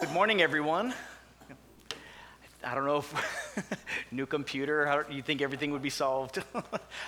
Good 0.00 0.12
morning, 0.12 0.40
everyone. 0.40 0.94
I 2.64 2.74
don't 2.74 2.86
know 2.86 2.96
if 2.96 3.76
new 4.10 4.24
computer, 4.24 4.86
how 4.86 5.02
you 5.10 5.20
think 5.20 5.42
everything 5.42 5.72
would 5.72 5.82
be 5.82 5.90
solved? 5.90 6.38
I 6.54 6.62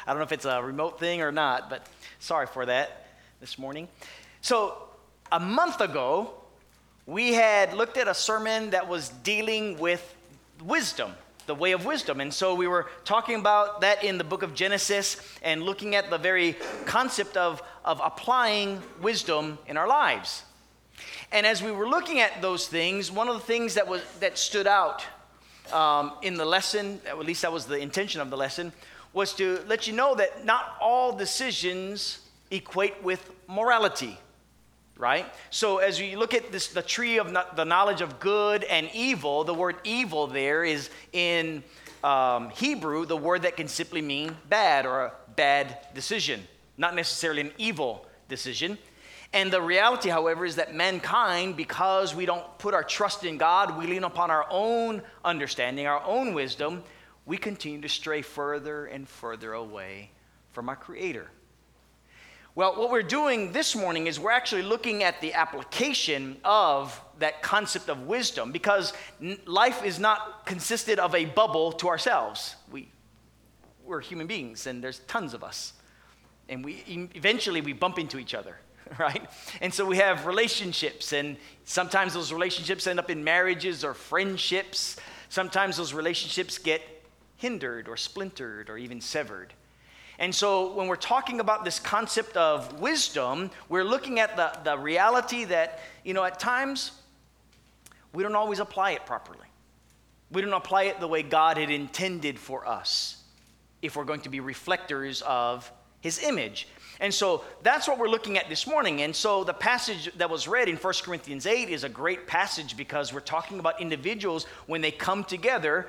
don't 0.09 0.19
know 0.19 0.25
if 0.25 0.33
it's 0.33 0.45
a 0.45 0.63
remote 0.63 1.01
thing 1.01 1.23
or 1.23 1.33
not, 1.33 1.71
but 1.71 1.87
sorry 2.19 2.47
for 2.47 2.67
that 2.67 3.07
this 3.41 3.59
morning. 3.59 3.89
So, 4.43 4.77
a 5.31 5.41
month 5.41 5.81
ago, 5.81 6.35
we 7.07 7.33
had 7.33 7.73
looked 7.73 7.97
at 7.97 8.09
a 8.09 8.15
sermon 8.15 8.71
that 8.71 8.89
was 8.89 9.09
dealing 9.09 9.79
with 9.79 10.15
wisdom, 10.63 11.13
the 11.47 11.55
way 11.55 11.73
of 11.73 11.87
wisdom. 11.87 12.21
And 12.21 12.33
so 12.33 12.55
we 12.55 12.67
were 12.67 12.91
talking 13.07 13.41
about 13.41 13.81
that 13.81 14.05
in 14.05 14.19
the 14.19 14.25
book 14.25 14.43
of 14.43 14.55
Genesis 14.55 15.17
and 15.41 15.63
looking 15.63 15.95
at 15.95 16.11
the 16.11 16.19
very 16.19 16.57
concept 16.85 17.39
of, 17.39 17.63
of 17.87 18.03
applying 18.05 18.83
wisdom 19.01 19.57
in 19.67 19.79
our 19.79 19.89
lives. 19.89 20.43
And 21.31 21.47
as 21.47 21.63
we 21.63 21.73
were 21.73 21.89
looking 21.89 22.21
at 22.21 22.43
those 22.43 22.69
things, 22.69 23.11
one 23.11 23.29
of 23.29 23.35
the 23.35 23.41
things 23.41 23.75
that, 23.75 23.89
was, 23.89 24.03
that 24.21 24.39
stood 24.39 24.67
out 24.67 25.05
um, 25.73 26.13
in 26.23 26.35
the 26.35 26.45
lesson, 26.45 27.01
at 27.07 27.19
least 27.19 27.43
that 27.43 27.53
was 27.53 27.67
the 27.67 27.79
intention 27.79 28.21
of 28.21 28.31
the 28.31 28.37
lesson, 28.37 28.73
was 29.13 29.35
to 29.35 29.61
let 29.67 29.87
you 29.87 29.93
know 29.93 30.15
that 30.15 30.45
not 30.45 30.77
all 30.81 31.13
decisions 31.13 32.21
equate 32.51 33.03
with 33.03 33.31
morality, 33.49 34.19
right? 34.97 35.27
So 35.51 35.79
as 35.79 36.01
you 36.01 36.19
look 36.19 36.35
at 36.35 36.53
this, 36.53 36.69
the 36.69 36.83
tree 36.83 37.19
of 37.19 37.31
no, 37.31 37.45
the 37.57 37.65
knowledge 37.65 38.01
of 38.01 38.21
good 38.21 38.65
and 38.65 38.91
evil, 38.95 39.45
the 39.45 39.55
word 39.55 39.77
evil 39.85 40.27
there 40.27 40.65
is 40.65 40.91
in 41.13 41.63
um, 42.05 42.51
Hebrew 42.51 43.07
the 43.07 43.17
word 43.17 43.43
that 43.43 43.57
can 43.57 43.69
simply 43.69 44.03
mean 44.03 44.37
bad 44.49 44.87
or 44.87 45.01
a 45.01 45.13
bad 45.37 45.79
decision, 45.95 46.43
not 46.77 46.95
necessarily 46.95 47.43
an 47.43 47.53
evil 47.59 48.07
decision. 48.29 48.79
And 49.33 49.51
the 49.51 49.63
reality, 49.63 50.11
however, 50.11 50.45
is 50.45 50.57
that 50.57 50.75
mankind, 50.75 51.57
because 51.57 52.15
we 52.15 52.27
don't 52.27 52.59
put 52.59 52.75
our 52.75 52.85
trust 52.85 53.25
in 53.25 53.39
God, 53.39 53.79
we 53.79 53.87
lean 53.87 54.05
upon 54.05 54.31
our 54.31 54.47
own 54.51 55.03
understanding, 55.25 55.87
our 55.87 56.03
own 56.05 56.35
wisdom, 56.35 56.85
we 57.25 57.39
continue 57.39 57.81
to 57.81 57.89
stray 57.89 58.21
further 58.21 58.87
and 58.87 59.09
further 59.09 59.55
away 59.55 60.11
from 60.51 60.69
our 60.69 60.77
Creator. 60.77 61.31
Well, 62.55 62.77
what 62.77 62.91
we're 62.91 63.03
doing 63.03 63.53
this 63.53 63.75
morning 63.75 64.07
is 64.07 64.21
we're 64.21 64.31
actually 64.31 64.65
looking 64.65 65.03
at 65.03 65.23
the 65.23 65.33
application 65.33 66.37
of 66.45 67.01
that 67.19 67.41
concept 67.41 67.89
of 67.89 68.03
wisdom 68.03 68.53
because 68.53 68.93
life 69.47 69.83
is 69.83 69.99
not 69.99 70.45
consisted 70.45 70.99
of 70.99 71.15
a 71.15 71.25
bubble 71.25 71.73
to 71.73 71.89
ourselves. 71.89 72.57
We, 72.71 72.91
we're 73.87 74.01
human 74.01 74.27
beings 74.27 74.67
and 74.67 74.85
there's 74.85 74.99
tons 75.01 75.33
of 75.33 75.43
us. 75.43 75.73
And 76.51 76.63
we 76.63 77.09
eventually 77.15 77.63
we 77.63 77.73
bump 77.73 77.99
into 77.99 78.19
each 78.19 78.35
other. 78.35 78.59
right? 78.99 79.29
And 79.61 79.73
so 79.73 79.85
we 79.85 79.97
have 79.97 80.27
relationships, 80.27 81.13
and 81.13 81.37
sometimes 81.65 82.15
those 82.15 82.33
relationships 82.33 82.87
end 82.87 82.99
up 82.99 83.11
in 83.11 83.25
marriages 83.25 83.85
or 83.85 83.95
friendships. 83.95 84.97
Sometimes 85.29 85.77
those 85.77 85.95
relationships 85.95 86.59
get 86.59 86.83
hindered 87.37 87.89
or 87.89 87.97
splintered 87.97 88.71
or 88.71 88.79
even 88.79 89.01
severed. 89.01 89.53
And 90.19 90.33
so 90.33 90.73
when 90.75 90.87
we're 90.87 90.97
talking 90.97 91.41
about 91.41 91.65
this 91.65 91.81
concept 91.81 92.37
of 92.37 92.81
wisdom, 92.81 93.51
we're 93.69 93.85
looking 93.85 94.21
at 94.21 94.37
the, 94.37 94.57
the 94.63 94.79
reality 94.79 95.45
that, 95.47 95.81
you 96.05 96.15
know, 96.15 96.23
at 96.23 96.39
times 96.39 96.93
we 98.13 98.23
don't 98.23 98.37
always 98.37 98.61
apply 98.61 98.93
it 98.93 99.07
properly. 99.07 99.49
We 100.31 100.41
don't 100.43 100.53
apply 100.53 100.85
it 100.85 101.01
the 101.01 101.09
way 101.09 101.23
God 101.23 101.57
had 101.57 101.71
intended 101.71 102.39
for 102.39 102.67
us 102.67 103.23
if 103.83 103.97
we're 103.97 104.05
going 104.05 104.21
to 104.21 104.29
be 104.29 104.41
reflectors 104.41 105.23
of 105.23 105.71
his 106.01 106.23
image. 106.23 106.69
And 107.01 107.13
so 107.13 107.45
that's 107.63 107.89
what 107.89 107.99
we're 107.99 108.09
looking 108.09 108.39
at 108.39 108.49
this 108.49 108.67
morning. 108.67 109.03
And 109.03 109.15
so 109.15 109.45
the 109.45 109.55
passage 109.55 110.11
that 110.17 110.31
was 110.31 110.47
read 110.47 110.69
in 110.69 110.77
1 110.77 110.95
Corinthians 111.03 111.47
8 111.47 111.69
is 111.69 111.85
a 111.85 111.89
great 111.89 112.27
passage 112.27 112.77
because 112.77 113.13
we're 113.13 113.21
talking 113.21 113.59
about 113.59 113.81
individuals 113.81 114.45
when 114.67 114.81
they 114.81 114.91
come 114.91 115.25
together, 115.25 115.89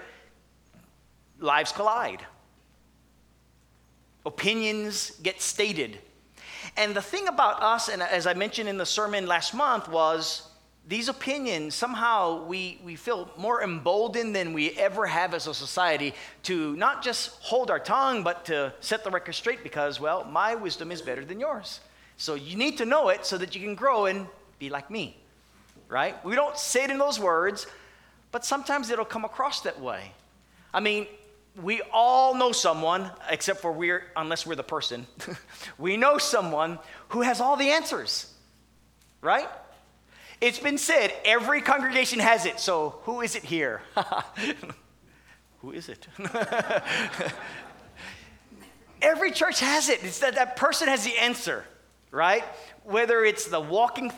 lives 1.39 1.71
collide. 1.71 2.25
Opinions 4.25 5.11
get 5.21 5.41
stated. 5.41 5.99
And 6.77 6.95
the 6.95 7.01
thing 7.01 7.27
about 7.27 7.61
us, 7.61 7.89
and 7.89 8.01
as 8.01 8.25
I 8.25 8.33
mentioned 8.33 8.69
in 8.69 8.77
the 8.77 8.85
sermon 8.85 9.27
last 9.27 9.53
month, 9.53 9.89
was 9.89 10.47
these 10.87 11.07
opinions, 11.07 11.75
somehow 11.75 12.43
we, 12.45 12.79
we 12.83 12.95
feel 12.95 13.29
more 13.37 13.63
emboldened 13.63 14.35
than 14.35 14.51
we 14.51 14.71
ever 14.71 15.05
have 15.05 15.33
as 15.33 15.47
a 15.47 15.53
society 15.53 16.13
to 16.43 16.75
not 16.75 17.01
just 17.01 17.41
hold 17.41 17.71
our 17.71 17.79
tongue, 17.79 18.23
but 18.23 18.45
to 18.45 18.73
set 18.81 19.03
the 19.03 19.09
record 19.09 19.33
straight 19.33 19.63
because, 19.63 19.99
well, 19.99 20.25
my 20.25 20.55
wisdom 20.55 20.91
is 20.91 21.01
better 21.01 21.23
than 21.23 21.39
yours. 21.39 21.79
So 22.17 22.35
you 22.35 22.57
need 22.57 22.77
to 22.79 22.85
know 22.85 23.09
it 23.09 23.25
so 23.25 23.37
that 23.37 23.55
you 23.55 23.61
can 23.61 23.75
grow 23.75 24.07
and 24.07 24.27
be 24.59 24.69
like 24.69 24.91
me, 24.91 25.17
right? 25.87 26.23
We 26.25 26.35
don't 26.35 26.57
say 26.57 26.83
it 26.83 26.91
in 26.91 26.97
those 26.97 27.19
words, 27.19 27.65
but 28.31 28.43
sometimes 28.43 28.89
it'll 28.89 29.05
come 29.05 29.23
across 29.23 29.61
that 29.61 29.79
way. 29.79 30.11
I 30.73 30.81
mean, 30.81 31.07
we 31.61 31.81
all 31.93 32.35
know 32.35 32.51
someone, 32.51 33.09
except 33.29 33.61
for 33.61 33.71
we're, 33.71 34.03
unless 34.17 34.45
we're 34.45 34.55
the 34.55 34.63
person, 34.63 35.07
we 35.77 35.95
know 35.95 36.17
someone 36.17 36.77
who 37.09 37.21
has 37.21 37.39
all 37.39 37.55
the 37.55 37.69
answers, 37.69 38.33
right? 39.21 39.47
It's 40.43 40.59
been 40.59 40.77
said 40.77 41.13
every 41.23 41.61
congregation 41.61 42.19
has 42.19 42.45
it. 42.45 42.59
So 42.59 42.99
who 43.03 43.21
is 43.21 43.37
it 43.37 43.45
here? 43.45 43.81
who 45.61 45.71
is 45.71 45.87
it? 45.87 46.05
every 49.01 49.31
church 49.31 49.61
has 49.61 49.87
it. 49.87 50.03
It's 50.03 50.19
that 50.19 50.35
that 50.35 50.57
person 50.57 50.89
has 50.89 51.05
the 51.05 51.17
answer, 51.17 51.63
right? 52.11 52.43
Whether 52.83 53.23
it's 53.23 53.45
the 53.47 53.61
walking 53.61 54.11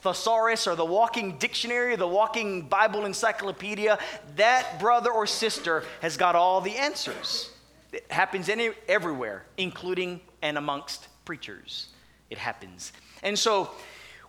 thesaurus 0.00 0.66
or 0.66 0.76
the 0.76 0.84
walking 0.86 1.36
dictionary 1.36 1.92
or 1.92 1.98
the 1.98 2.08
walking 2.08 2.62
Bible 2.62 3.04
encyclopedia, 3.04 3.98
that 4.36 4.80
brother 4.80 5.10
or 5.10 5.26
sister 5.26 5.84
has 6.00 6.16
got 6.16 6.34
all 6.34 6.62
the 6.62 6.74
answers. 6.74 7.50
It 7.92 8.10
happens 8.10 8.48
any, 8.48 8.70
everywhere, 8.88 9.44
including 9.58 10.22
and 10.40 10.56
amongst 10.56 11.08
preachers. 11.26 11.88
It 12.30 12.38
happens. 12.38 12.94
And 13.22 13.38
so 13.38 13.72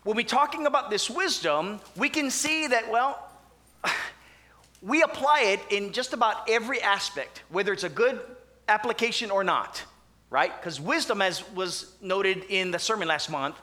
when 0.08 0.16
we're 0.16 0.24
talking 0.24 0.68
about 0.68 0.90
this 0.90 1.10
wisdom, 1.10 1.82
we 1.98 2.08
can 2.08 2.32
see 2.32 2.68
that, 2.68 2.90
well, 2.90 3.30
we 4.82 5.02
apply 5.02 5.42
it 5.42 5.60
in 5.70 5.92
just 5.92 6.14
about 6.14 6.50
every 6.50 6.82
aspect, 6.82 7.44
whether 7.50 7.74
it's 7.74 7.84
a 7.84 7.90
good 7.90 8.22
application 8.70 9.30
or 9.30 9.44
not, 9.44 9.84
right? 10.30 10.58
Because 10.58 10.80
wisdom, 10.80 11.22
as 11.22 11.46
was 11.52 11.92
noted 12.00 12.46
in 12.48 12.72
the 12.72 12.80
sermon 12.80 13.10
last 13.10 13.30
month, 13.30 13.58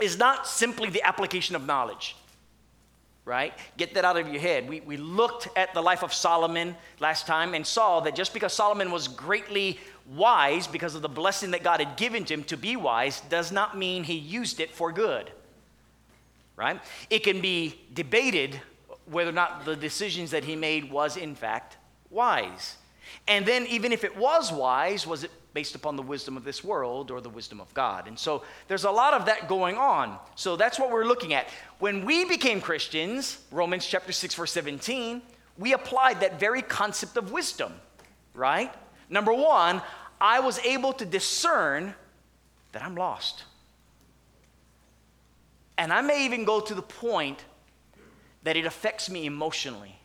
is 0.00 0.16
not 0.16 0.46
simply 0.46 0.88
the 0.88 1.02
application 1.02 1.56
of 1.56 1.66
knowledge, 1.66 2.14
right? 3.24 3.52
Get 3.76 3.94
that 3.94 4.04
out 4.04 4.16
of 4.16 4.28
your 4.28 4.40
head. 4.40 4.68
We, 4.68 4.82
we 4.82 4.96
looked 4.96 5.48
at 5.56 5.74
the 5.74 5.82
life 5.82 6.04
of 6.04 6.14
Solomon 6.14 6.76
last 7.00 7.26
time 7.26 7.54
and 7.54 7.66
saw 7.66 7.98
that 8.02 8.14
just 8.14 8.32
because 8.32 8.52
Solomon 8.52 8.92
was 8.92 9.08
greatly 9.08 9.80
wise 10.14 10.68
because 10.68 10.94
of 10.94 11.02
the 11.02 11.08
blessing 11.08 11.50
that 11.50 11.64
God 11.64 11.80
had 11.80 11.96
given 11.96 12.24
to 12.26 12.34
him 12.34 12.44
to 12.44 12.56
be 12.56 12.76
wise 12.76 13.20
does 13.22 13.50
not 13.50 13.76
mean 13.76 14.04
he 14.04 14.14
used 14.14 14.60
it 14.60 14.70
for 14.70 14.92
good 14.92 15.32
right? 16.56 16.80
It 17.10 17.20
can 17.20 17.40
be 17.40 17.80
debated 17.92 18.60
whether 19.04 19.30
or 19.30 19.34
not 19.34 19.64
the 19.64 19.76
decisions 19.76 20.30
that 20.32 20.44
he 20.44 20.56
made 20.56 20.90
was 20.90 21.16
in 21.16 21.34
fact 21.34 21.76
wise. 22.10 22.76
And 23.28 23.46
then, 23.46 23.66
even 23.66 23.92
if 23.92 24.04
it 24.04 24.16
was 24.16 24.52
wise, 24.52 25.06
was 25.06 25.24
it 25.24 25.30
based 25.54 25.74
upon 25.74 25.96
the 25.96 26.02
wisdom 26.02 26.36
of 26.36 26.44
this 26.44 26.62
world 26.64 27.10
or 27.10 27.20
the 27.20 27.30
wisdom 27.30 27.60
of 27.60 27.72
God? 27.72 28.08
And 28.08 28.18
so, 28.18 28.42
there's 28.68 28.84
a 28.84 28.90
lot 28.90 29.14
of 29.14 29.26
that 29.26 29.48
going 29.48 29.76
on. 29.76 30.18
So, 30.34 30.56
that's 30.56 30.78
what 30.78 30.90
we're 30.90 31.04
looking 31.04 31.32
at. 31.34 31.48
When 31.78 32.04
we 32.04 32.24
became 32.24 32.60
Christians, 32.60 33.38
Romans 33.50 33.86
chapter 33.86 34.12
6, 34.12 34.34
verse 34.34 34.52
17, 34.52 35.22
we 35.56 35.72
applied 35.72 36.20
that 36.20 36.40
very 36.40 36.62
concept 36.62 37.16
of 37.16 37.30
wisdom, 37.32 37.72
right? 38.34 38.72
Number 39.08 39.32
one, 39.32 39.82
I 40.20 40.40
was 40.40 40.58
able 40.60 40.92
to 40.94 41.04
discern 41.04 41.94
that 42.72 42.82
I'm 42.82 42.96
lost. 42.96 43.44
And 45.78 45.92
I 45.92 46.00
may 46.00 46.24
even 46.24 46.44
go 46.44 46.60
to 46.60 46.74
the 46.74 46.82
point 46.82 47.44
that 48.42 48.56
it 48.56 48.64
affects 48.64 49.10
me 49.10 49.26
emotionally, 49.26 49.98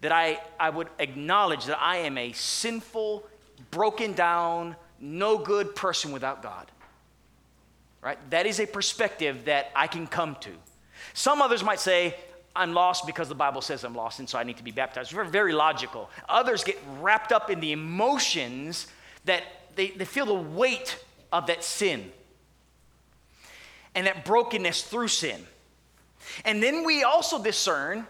that 0.00 0.12
I, 0.12 0.40
I 0.58 0.70
would 0.70 0.88
acknowledge 0.98 1.66
that 1.66 1.78
I 1.80 1.98
am 1.98 2.16
a 2.16 2.32
sinful, 2.32 3.26
broken 3.70 4.12
down, 4.12 4.76
no 5.00 5.38
good 5.38 5.74
person 5.74 6.12
without 6.12 6.42
God. 6.42 6.70
Right? 8.00 8.18
That 8.30 8.46
is 8.46 8.60
a 8.60 8.66
perspective 8.66 9.44
that 9.44 9.70
I 9.74 9.86
can 9.86 10.06
come 10.06 10.36
to. 10.40 10.50
Some 11.12 11.42
others 11.42 11.62
might 11.62 11.80
say, 11.80 12.16
I'm 12.56 12.72
lost 12.72 13.06
because 13.06 13.28
the 13.28 13.34
Bible 13.34 13.60
says 13.60 13.84
I'm 13.84 13.94
lost, 13.94 14.18
and 14.18 14.28
so 14.28 14.38
I 14.38 14.44
need 14.44 14.56
to 14.56 14.64
be 14.64 14.70
baptized. 14.70 15.10
Very, 15.12 15.28
very 15.28 15.52
logical. 15.52 16.10
Others 16.28 16.64
get 16.64 16.78
wrapped 16.98 17.30
up 17.30 17.50
in 17.50 17.60
the 17.60 17.72
emotions 17.72 18.86
that 19.24 19.44
they, 19.76 19.90
they 19.90 20.04
feel 20.04 20.26
the 20.26 20.34
weight 20.34 21.02
of 21.32 21.46
that 21.46 21.62
sin 21.62 22.10
and 23.94 24.06
that 24.06 24.24
brokenness 24.24 24.82
through 24.82 25.08
sin. 25.08 25.46
And 26.44 26.62
then 26.62 26.84
we 26.84 27.02
also 27.02 27.42
discern 27.42 28.06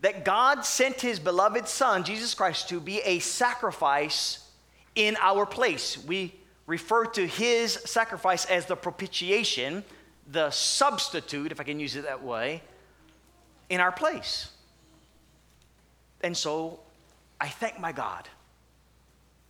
that 0.00 0.24
God 0.24 0.64
sent 0.64 1.00
his 1.00 1.18
beloved 1.18 1.66
Son, 1.66 2.04
Jesus 2.04 2.34
Christ, 2.34 2.68
to 2.68 2.80
be 2.80 2.98
a 3.00 3.18
sacrifice 3.20 4.46
in 4.94 5.16
our 5.20 5.46
place. 5.46 6.02
We 6.04 6.34
refer 6.66 7.06
to 7.06 7.26
his 7.26 7.72
sacrifice 7.72 8.44
as 8.46 8.66
the 8.66 8.76
propitiation, 8.76 9.84
the 10.30 10.50
substitute, 10.50 11.52
if 11.52 11.60
I 11.60 11.64
can 11.64 11.80
use 11.80 11.96
it 11.96 12.04
that 12.04 12.22
way, 12.22 12.62
in 13.68 13.80
our 13.80 13.92
place. 13.92 14.50
And 16.22 16.36
so 16.36 16.80
I 17.40 17.48
thank 17.48 17.80
my 17.80 17.92
God. 17.92 18.28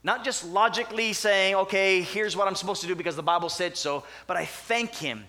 Not 0.02 0.24
just 0.24 0.44
logically 0.44 1.12
saying, 1.14 1.54
okay, 1.54 2.02
here's 2.02 2.36
what 2.36 2.46
I'm 2.46 2.54
supposed 2.54 2.82
to 2.82 2.86
do 2.86 2.94
because 2.94 3.16
the 3.16 3.22
Bible 3.22 3.48
said 3.48 3.76
so, 3.76 4.04
but 4.26 4.36
I 4.36 4.44
thank 4.44 4.94
Him. 4.94 5.24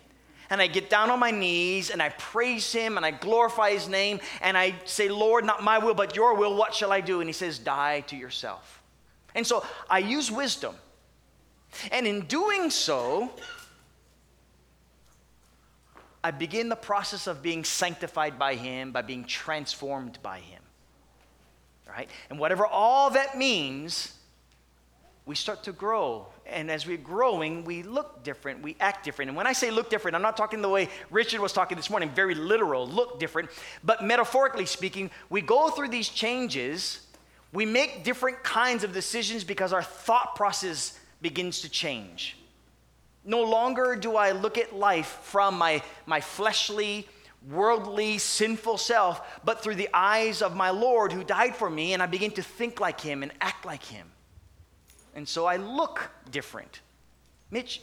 And 0.50 0.62
I 0.62 0.68
get 0.68 0.90
down 0.90 1.10
on 1.10 1.20
my 1.20 1.32
knees 1.32 1.90
and 1.90 2.02
I 2.02 2.10
praise 2.10 2.72
Him 2.72 2.98
and 2.98 3.06
I 3.06 3.12
glorify 3.12 3.72
His 3.72 3.88
name 3.88 4.20
and 4.42 4.58
I 4.58 4.76
say, 4.86 5.10
Lord, 5.10 5.46
not 5.46 5.64
my 5.64 5.80
will, 5.80 5.94
but 5.94 6.16
your 6.16 6.36
will, 6.36 6.56
what 6.56 6.74
shall 6.74 6.92
I 6.92 7.02
do? 7.02 7.20
And 7.22 7.30
He 7.30 7.34
says, 7.34 7.60
die 7.60 8.02
to 8.08 8.16
yourself. 8.16 8.82
And 9.34 9.46
so 9.46 9.66
I 9.90 10.00
use 10.00 10.32
wisdom. 10.32 10.76
And 11.92 12.08
in 12.08 12.22
doing 12.22 12.70
so, 12.70 13.32
I 16.24 16.32
begin 16.32 16.70
the 16.70 16.76
process 16.76 17.28
of 17.28 17.44
being 17.44 17.64
sanctified 17.64 18.40
by 18.40 18.56
Him, 18.56 18.92
by 18.92 19.02
being 19.02 19.26
transformed 19.26 20.18
by 20.24 20.40
Him. 20.40 20.62
Right? 21.88 22.10
And 22.30 22.40
whatever 22.40 22.66
all 22.66 23.12
that 23.12 23.38
means, 23.38 24.14
we 25.26 25.36
start 25.36 25.64
to 25.64 25.72
grow. 25.72 26.28
And 26.48 26.70
as 26.70 26.86
we're 26.86 26.98
growing, 26.98 27.64
we 27.64 27.82
look 27.82 28.24
different, 28.24 28.62
we 28.62 28.76
act 28.80 29.04
different. 29.04 29.30
And 29.30 29.38
when 29.38 29.48
I 29.48 29.54
say 29.54 29.72
look 29.72 29.90
different, 29.90 30.16
I'm 30.16 30.22
not 30.22 30.38
talking 30.38 30.62
the 30.62 30.70
way 30.70 30.90
Richard 31.10 31.42
was 31.42 31.54
talking 31.54 31.76
this 31.76 31.90
morning, 31.90 32.12
very 32.12 32.36
literal, 32.36 32.88
look 32.88 33.20
different. 33.20 33.50
But 33.84 34.04
metaphorically 34.04 34.68
speaking, 34.68 35.10
we 35.30 35.42
go 35.42 35.70
through 35.70 35.90
these 35.90 36.08
changes, 36.08 37.08
we 37.52 37.66
make 37.66 38.04
different 38.04 38.44
kinds 38.44 38.84
of 38.84 38.94
decisions 38.94 39.44
because 39.44 39.74
our 39.74 39.82
thought 39.82 40.36
process 40.36 41.00
begins 41.22 41.62
to 41.62 41.70
change. 41.70 42.38
No 43.24 43.42
longer 43.42 43.96
do 43.96 44.16
I 44.16 44.32
look 44.32 44.60
at 44.60 44.76
life 44.76 45.20
from 45.24 45.58
my, 45.58 45.82
my 46.06 46.22
fleshly, 46.22 47.08
worldly, 47.50 48.20
sinful 48.20 48.78
self, 48.78 49.42
but 49.44 49.62
through 49.62 49.76
the 49.76 49.90
eyes 49.94 50.44
of 50.44 50.56
my 50.56 50.70
Lord 50.70 51.12
who 51.12 51.24
died 51.24 51.56
for 51.56 51.70
me, 51.70 51.94
and 51.94 52.04
I 52.04 52.06
begin 52.06 52.32
to 52.32 52.44
think 52.44 52.80
like 52.80 53.02
him 53.02 53.24
and 53.24 53.32
act 53.42 53.66
like 53.66 53.84
him. 53.84 54.08
And 55.16 55.28
so 55.28 55.46
I 55.46 55.56
look 55.56 56.12
different. 56.30 56.82
Mitch, 57.50 57.82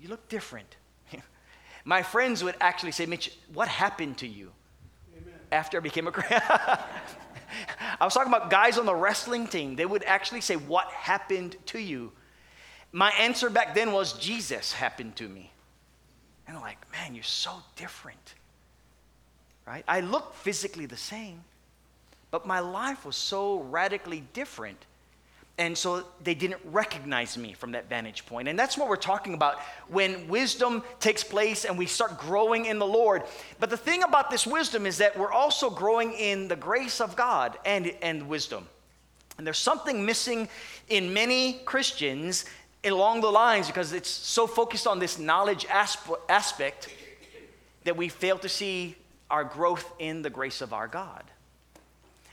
you 0.00 0.08
look 0.08 0.28
different. 0.28 0.76
my 1.84 2.02
friends 2.02 2.42
would 2.44 2.54
actually 2.60 2.92
say, 2.92 3.04
Mitch, 3.04 3.36
what 3.52 3.66
happened 3.66 4.18
to 4.18 4.28
you 4.28 4.52
Amen. 5.16 5.34
after 5.50 5.78
I 5.78 5.80
became 5.80 6.06
a 6.06 6.12
Christian? 6.12 6.40
I 8.00 8.04
was 8.04 8.14
talking 8.14 8.32
about 8.32 8.48
guys 8.50 8.78
on 8.78 8.86
the 8.86 8.94
wrestling 8.94 9.48
team. 9.48 9.74
They 9.76 9.86
would 9.86 10.04
actually 10.04 10.40
say, 10.40 10.56
What 10.56 10.86
happened 10.88 11.56
to 11.66 11.80
you? 11.80 12.12
My 12.92 13.10
answer 13.10 13.50
back 13.50 13.74
then 13.74 13.92
was, 13.92 14.12
Jesus 14.14 14.72
happened 14.72 15.16
to 15.16 15.28
me. 15.28 15.50
And 16.46 16.56
I'm 16.56 16.62
like, 16.62 16.78
Man, 16.92 17.14
you're 17.14 17.24
so 17.24 17.52
different. 17.74 18.34
Right? 19.66 19.84
I 19.88 20.00
look 20.00 20.34
physically 20.34 20.86
the 20.86 20.96
same, 20.96 21.42
but 22.30 22.46
my 22.46 22.60
life 22.60 23.04
was 23.04 23.16
so 23.16 23.60
radically 23.62 24.22
different 24.32 24.86
and 25.58 25.76
so 25.76 26.04
they 26.22 26.34
didn't 26.34 26.60
recognize 26.66 27.38
me 27.38 27.54
from 27.54 27.72
that 27.72 27.88
vantage 27.88 28.26
point. 28.26 28.46
And 28.46 28.58
that's 28.58 28.76
what 28.76 28.88
we're 28.88 28.96
talking 28.96 29.32
about 29.32 29.58
when 29.88 30.28
wisdom 30.28 30.82
takes 31.00 31.24
place 31.24 31.64
and 31.64 31.78
we 31.78 31.86
start 31.86 32.18
growing 32.18 32.66
in 32.66 32.78
the 32.78 32.86
Lord. 32.86 33.22
But 33.58 33.70
the 33.70 33.76
thing 33.76 34.02
about 34.02 34.30
this 34.30 34.46
wisdom 34.46 34.84
is 34.84 34.98
that 34.98 35.18
we're 35.18 35.32
also 35.32 35.70
growing 35.70 36.12
in 36.12 36.48
the 36.48 36.56
grace 36.56 37.00
of 37.00 37.16
God 37.16 37.58
and, 37.64 37.90
and 38.02 38.28
wisdom. 38.28 38.66
And 39.38 39.46
there's 39.46 39.58
something 39.58 40.04
missing 40.04 40.48
in 40.88 41.14
many 41.14 41.54
Christians 41.64 42.44
along 42.84 43.22
the 43.22 43.32
lines 43.32 43.66
because 43.66 43.94
it's 43.94 44.10
so 44.10 44.46
focused 44.46 44.86
on 44.86 44.98
this 44.98 45.18
knowledge 45.18 45.64
asp- 45.70 46.12
aspect 46.28 46.90
that 47.84 47.96
we 47.96 48.08
fail 48.08 48.38
to 48.38 48.48
see 48.48 48.94
our 49.30 49.44
growth 49.44 49.90
in 49.98 50.20
the 50.20 50.30
grace 50.30 50.60
of 50.60 50.74
our 50.74 50.86
God. 50.86 51.24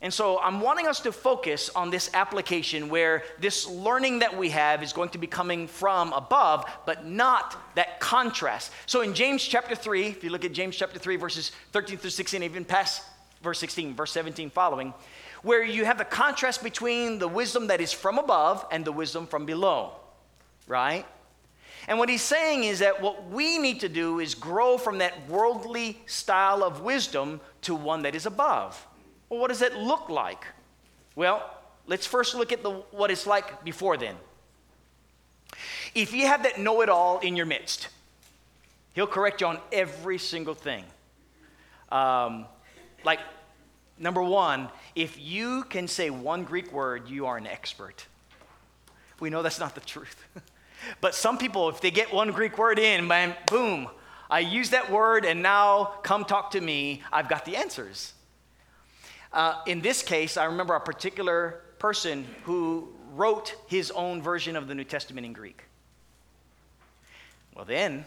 And 0.04 0.14
so 0.14 0.38
I'm 0.38 0.60
wanting 0.60 0.86
us 0.86 1.00
to 1.00 1.14
focus 1.14 1.70
on 1.70 1.90
this 1.90 2.10
application 2.14 2.90
where 2.90 3.24
this 3.40 3.66
learning 3.66 4.20
that 4.20 4.38
we 4.38 4.50
have 4.50 4.84
is 4.84 4.92
going 4.92 5.08
to 5.12 5.18
be 5.18 5.28
coming 5.28 5.66
from 5.66 6.12
above, 6.12 6.66
but 6.86 7.06
not 7.06 7.56
that 7.76 8.02
contrast. 8.02 8.74
So 8.86 9.00
in 9.00 9.14
James 9.14 9.42
chapter 9.42 9.76
3, 9.76 10.08
if 10.08 10.22
you 10.22 10.30
look 10.30 10.44
at 10.44 10.52
James 10.52 10.76
chapter 10.76 11.00
3, 11.00 11.16
verses 11.16 11.54
13 11.72 11.98
through 11.98 12.10
16, 12.10 12.44
even 12.44 12.66
past 12.66 13.02
verse 13.42 13.60
16, 13.60 13.96
verse 13.96 14.12
17 14.12 14.50
following, 14.50 14.94
where 15.42 15.64
you 15.64 15.86
have 15.86 15.98
the 15.98 16.06
contrast 16.06 16.64
between 16.64 17.18
the 17.18 17.28
wisdom 17.28 17.68
that 17.68 17.80
is 17.80 17.94
from 17.94 18.18
above 18.18 18.66
and 18.72 18.84
the 18.84 18.92
wisdom 18.92 19.26
from 19.26 19.46
below, 19.46 19.94
right? 20.68 21.06
And 21.88 21.98
what 21.98 22.10
he's 22.10 22.22
saying 22.22 22.66
is 22.66 22.80
that 22.80 23.02
what 23.02 23.30
we 23.30 23.58
need 23.58 23.80
to 23.80 23.90
do 23.90 24.20
is 24.20 24.36
grow 24.36 24.78
from 24.78 24.98
that 24.98 25.30
worldly 25.30 25.98
style 26.08 26.62
of 26.62 26.82
wisdom 26.82 27.40
to 27.62 27.74
one 27.74 28.02
that 28.02 28.16
is 28.16 28.26
above. 28.26 28.86
Well, 29.34 29.42
what 29.42 29.48
does 29.48 29.64
it 29.64 29.74
look 29.74 30.10
like? 30.10 30.46
Well, 31.16 31.44
let's 31.88 32.06
first 32.06 32.36
look 32.36 32.52
at 32.52 32.62
the, 32.62 32.70
what 32.92 33.10
it's 33.10 33.26
like 33.26 33.64
before 33.64 33.98
then. 33.98 34.16
If 35.96 36.14
you 36.14 36.28
have 36.28 36.44
that 36.44 36.60
know 36.60 36.82
it 36.82 36.90
all 36.90 37.18
in 37.18 37.36
your 37.36 37.48
midst, 37.48 37.88
he'll 38.94 39.08
correct 39.08 39.42
you 39.42 39.48
on 39.48 39.58
every 39.72 40.20
single 40.20 40.54
thing. 40.54 40.84
Um, 41.92 42.46
like, 43.04 43.22
number 43.98 44.22
one, 44.22 44.70
if 44.94 45.20
you 45.20 45.64
can 45.64 45.88
say 45.88 46.12
one 46.12 46.44
Greek 46.44 46.72
word, 46.72 47.10
you 47.10 47.26
are 47.26 47.36
an 47.36 47.48
expert. 47.48 48.06
We 49.20 49.32
know 49.32 49.42
that's 49.42 49.60
not 49.60 49.74
the 49.74 49.82
truth. 49.82 50.28
but 51.02 51.16
some 51.16 51.40
people, 51.40 51.70
if 51.70 51.82
they 51.82 51.90
get 51.90 52.14
one 52.14 52.30
Greek 52.34 52.60
word 52.60 52.78
in, 52.78 53.08
boom, 53.48 53.90
I 54.30 54.42
use 54.42 54.70
that 54.70 54.92
word 54.92 55.26
and 55.26 55.42
now 55.42 55.96
come 56.04 56.24
talk 56.24 56.52
to 56.52 56.62
me, 56.62 57.02
I've 57.12 57.30
got 57.30 57.46
the 57.46 57.56
answers. 57.56 58.14
Uh, 59.34 59.56
in 59.66 59.82
this 59.82 60.04
case, 60.04 60.38
I 60.38 60.46
remember 60.46 60.76
a 60.76 60.80
particular 60.80 61.62
person 61.80 62.26
who 62.44 62.94
wrote 63.14 63.56
his 63.68 63.92
own 63.92 64.22
version 64.22 64.56
of 64.56 64.68
the 64.68 64.76
New 64.76 64.84
Testament 64.84 65.26
in 65.26 65.34
Greek. 65.34 65.64
Well, 67.56 67.66
then, 67.66 68.06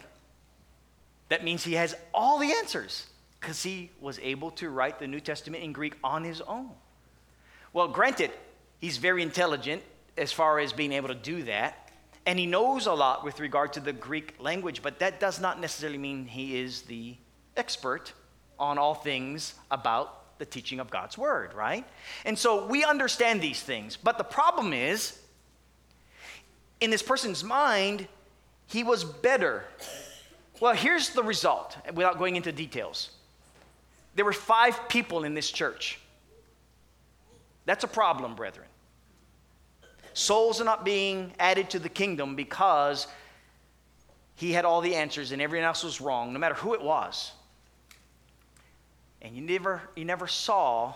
that 1.29 1.43
means 1.43 1.63
he 1.63 1.73
has 1.73 1.95
all 2.13 2.39
the 2.39 2.51
answers 2.53 3.07
because 3.39 3.61
he 3.61 3.91
was 3.99 4.19
able 4.19 4.51
to 4.51 4.69
write 4.69 4.99
the 4.99 5.07
New 5.07 5.19
Testament 5.19 5.63
in 5.63 5.73
Greek 5.73 5.95
on 6.03 6.23
his 6.23 6.41
own. 6.41 6.69
Well, 7.73 7.89
granted, 7.89 8.31
he's 8.79 8.97
very 8.97 9.21
intelligent 9.21 9.83
as 10.17 10.31
far 10.31 10.59
as 10.59 10.73
being 10.73 10.93
able 10.93 11.09
to 11.09 11.15
do 11.15 11.43
that, 11.43 11.91
and 12.25 12.39
he 12.39 12.45
knows 12.45 12.87
a 12.87 12.93
lot 12.93 13.23
with 13.23 13.39
regard 13.39 13.73
to 13.73 13.79
the 13.79 13.93
Greek 13.93 14.35
language, 14.39 14.81
but 14.81 14.99
that 14.99 15.19
does 15.19 15.39
not 15.39 15.59
necessarily 15.59 15.97
mean 15.97 16.25
he 16.25 16.59
is 16.59 16.83
the 16.83 17.15
expert 17.55 18.13
on 18.59 18.77
all 18.77 18.95
things 18.95 19.53
about 19.69 20.16
the 20.37 20.45
teaching 20.45 20.79
of 20.79 20.89
God's 20.89 21.17
word, 21.17 21.53
right? 21.53 21.85
And 22.25 22.37
so 22.37 22.65
we 22.65 22.83
understand 22.83 23.41
these 23.41 23.61
things. 23.61 23.97
But 23.97 24.17
the 24.17 24.23
problem 24.23 24.73
is, 24.73 25.19
in 26.79 26.89
this 26.89 27.01
person's 27.01 27.43
mind, 27.43 28.07
he 28.67 28.83
was 28.83 29.03
better. 29.03 29.63
Well, 30.59 30.73
here's 30.73 31.09
the 31.09 31.23
result 31.23 31.77
without 31.93 32.17
going 32.17 32.35
into 32.35 32.51
details. 32.51 33.11
There 34.15 34.25
were 34.25 34.33
five 34.33 34.89
people 34.89 35.23
in 35.23 35.33
this 35.33 35.49
church. 35.49 35.99
That's 37.65 37.83
a 37.83 37.87
problem, 37.87 38.35
brethren. 38.35 38.67
Souls 40.13 40.59
are 40.59 40.65
not 40.65 40.83
being 40.83 41.33
added 41.37 41.69
to 41.71 41.79
the 41.79 41.89
kingdom 41.89 42.35
because 42.35 43.07
he 44.35 44.51
had 44.51 44.65
all 44.65 44.81
the 44.81 44.95
answers 44.95 45.31
and 45.31 45.41
everyone 45.41 45.67
else 45.67 45.83
was 45.83 46.01
wrong, 46.01 46.33
no 46.33 46.39
matter 46.39 46.55
who 46.55 46.73
it 46.73 46.81
was 46.81 47.33
and 49.21 49.35
you 49.35 49.41
never, 49.41 49.81
you 49.95 50.05
never 50.05 50.27
saw 50.27 50.93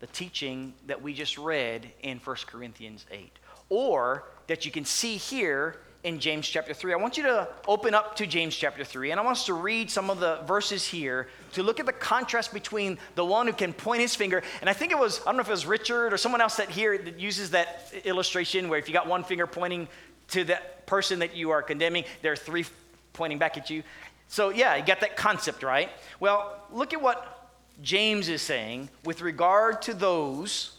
the 0.00 0.06
teaching 0.08 0.74
that 0.86 1.02
we 1.02 1.12
just 1.12 1.38
read 1.38 1.90
in 2.02 2.18
1 2.18 2.36
Corinthians 2.46 3.04
8, 3.10 3.32
or 3.68 4.24
that 4.46 4.64
you 4.64 4.70
can 4.70 4.84
see 4.84 5.16
here 5.16 5.76
in 6.04 6.20
James 6.20 6.48
chapter 6.48 6.72
3. 6.72 6.92
I 6.92 6.96
want 6.96 7.16
you 7.16 7.24
to 7.24 7.48
open 7.66 7.92
up 7.92 8.14
to 8.16 8.26
James 8.26 8.54
chapter 8.54 8.84
3, 8.84 9.10
and 9.10 9.18
I 9.18 9.24
want 9.24 9.38
us 9.38 9.46
to 9.46 9.54
read 9.54 9.90
some 9.90 10.10
of 10.10 10.20
the 10.20 10.40
verses 10.46 10.86
here 10.86 11.28
to 11.54 11.62
look 11.62 11.80
at 11.80 11.86
the 11.86 11.92
contrast 11.92 12.52
between 12.52 12.98
the 13.16 13.24
one 13.24 13.46
who 13.48 13.52
can 13.52 13.72
point 13.72 14.00
his 14.00 14.14
finger, 14.14 14.42
and 14.60 14.70
I 14.70 14.72
think 14.72 14.92
it 14.92 14.98
was, 14.98 15.20
I 15.20 15.24
don't 15.24 15.36
know 15.36 15.42
if 15.42 15.48
it 15.48 15.52
was 15.52 15.66
Richard 15.66 16.12
or 16.12 16.16
someone 16.16 16.40
else 16.40 16.56
that 16.56 16.70
here 16.70 16.96
that 16.96 17.18
uses 17.18 17.50
that 17.50 17.92
illustration 18.04 18.68
where 18.68 18.78
if 18.78 18.88
you 18.88 18.94
got 18.94 19.08
one 19.08 19.24
finger 19.24 19.46
pointing 19.46 19.88
to 20.28 20.44
that 20.44 20.86
person 20.86 21.18
that 21.18 21.34
you 21.34 21.50
are 21.50 21.62
condemning, 21.62 22.04
there 22.22 22.32
are 22.32 22.36
three 22.36 22.64
pointing 23.12 23.38
back 23.38 23.56
at 23.56 23.68
you. 23.68 23.82
So, 24.28 24.50
yeah, 24.50 24.76
you 24.76 24.84
got 24.84 25.00
that 25.00 25.16
concept, 25.16 25.62
right? 25.62 25.90
Well, 26.20 26.62
look 26.70 26.92
at 26.92 27.00
what 27.00 27.50
James 27.82 28.28
is 28.28 28.42
saying 28.42 28.90
with 29.04 29.22
regard 29.22 29.80
to 29.82 29.94
those 29.94 30.76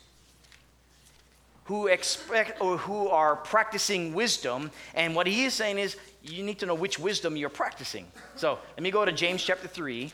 who 1.65 1.87
expect 1.87 2.61
or 2.61 2.77
who 2.77 3.07
are 3.09 3.35
practicing 3.35 4.13
wisdom. 4.13 4.69
And 4.93 5.15
what 5.15 5.27
he 5.27 5.45
is 5.45 5.53
saying 5.53 5.79
is 5.79 5.97
you 6.23 6.43
need 6.43 6.59
to 6.59 6.65
know 6.65 6.75
which 6.75 6.99
wisdom 6.99 7.35
you're 7.35 7.49
practicing. 7.49 8.05
So, 8.35 8.59
let 8.75 8.83
me 8.83 8.91
go 8.91 9.03
to 9.03 9.11
James 9.11 9.43
chapter 9.43 9.67
3 9.67 10.11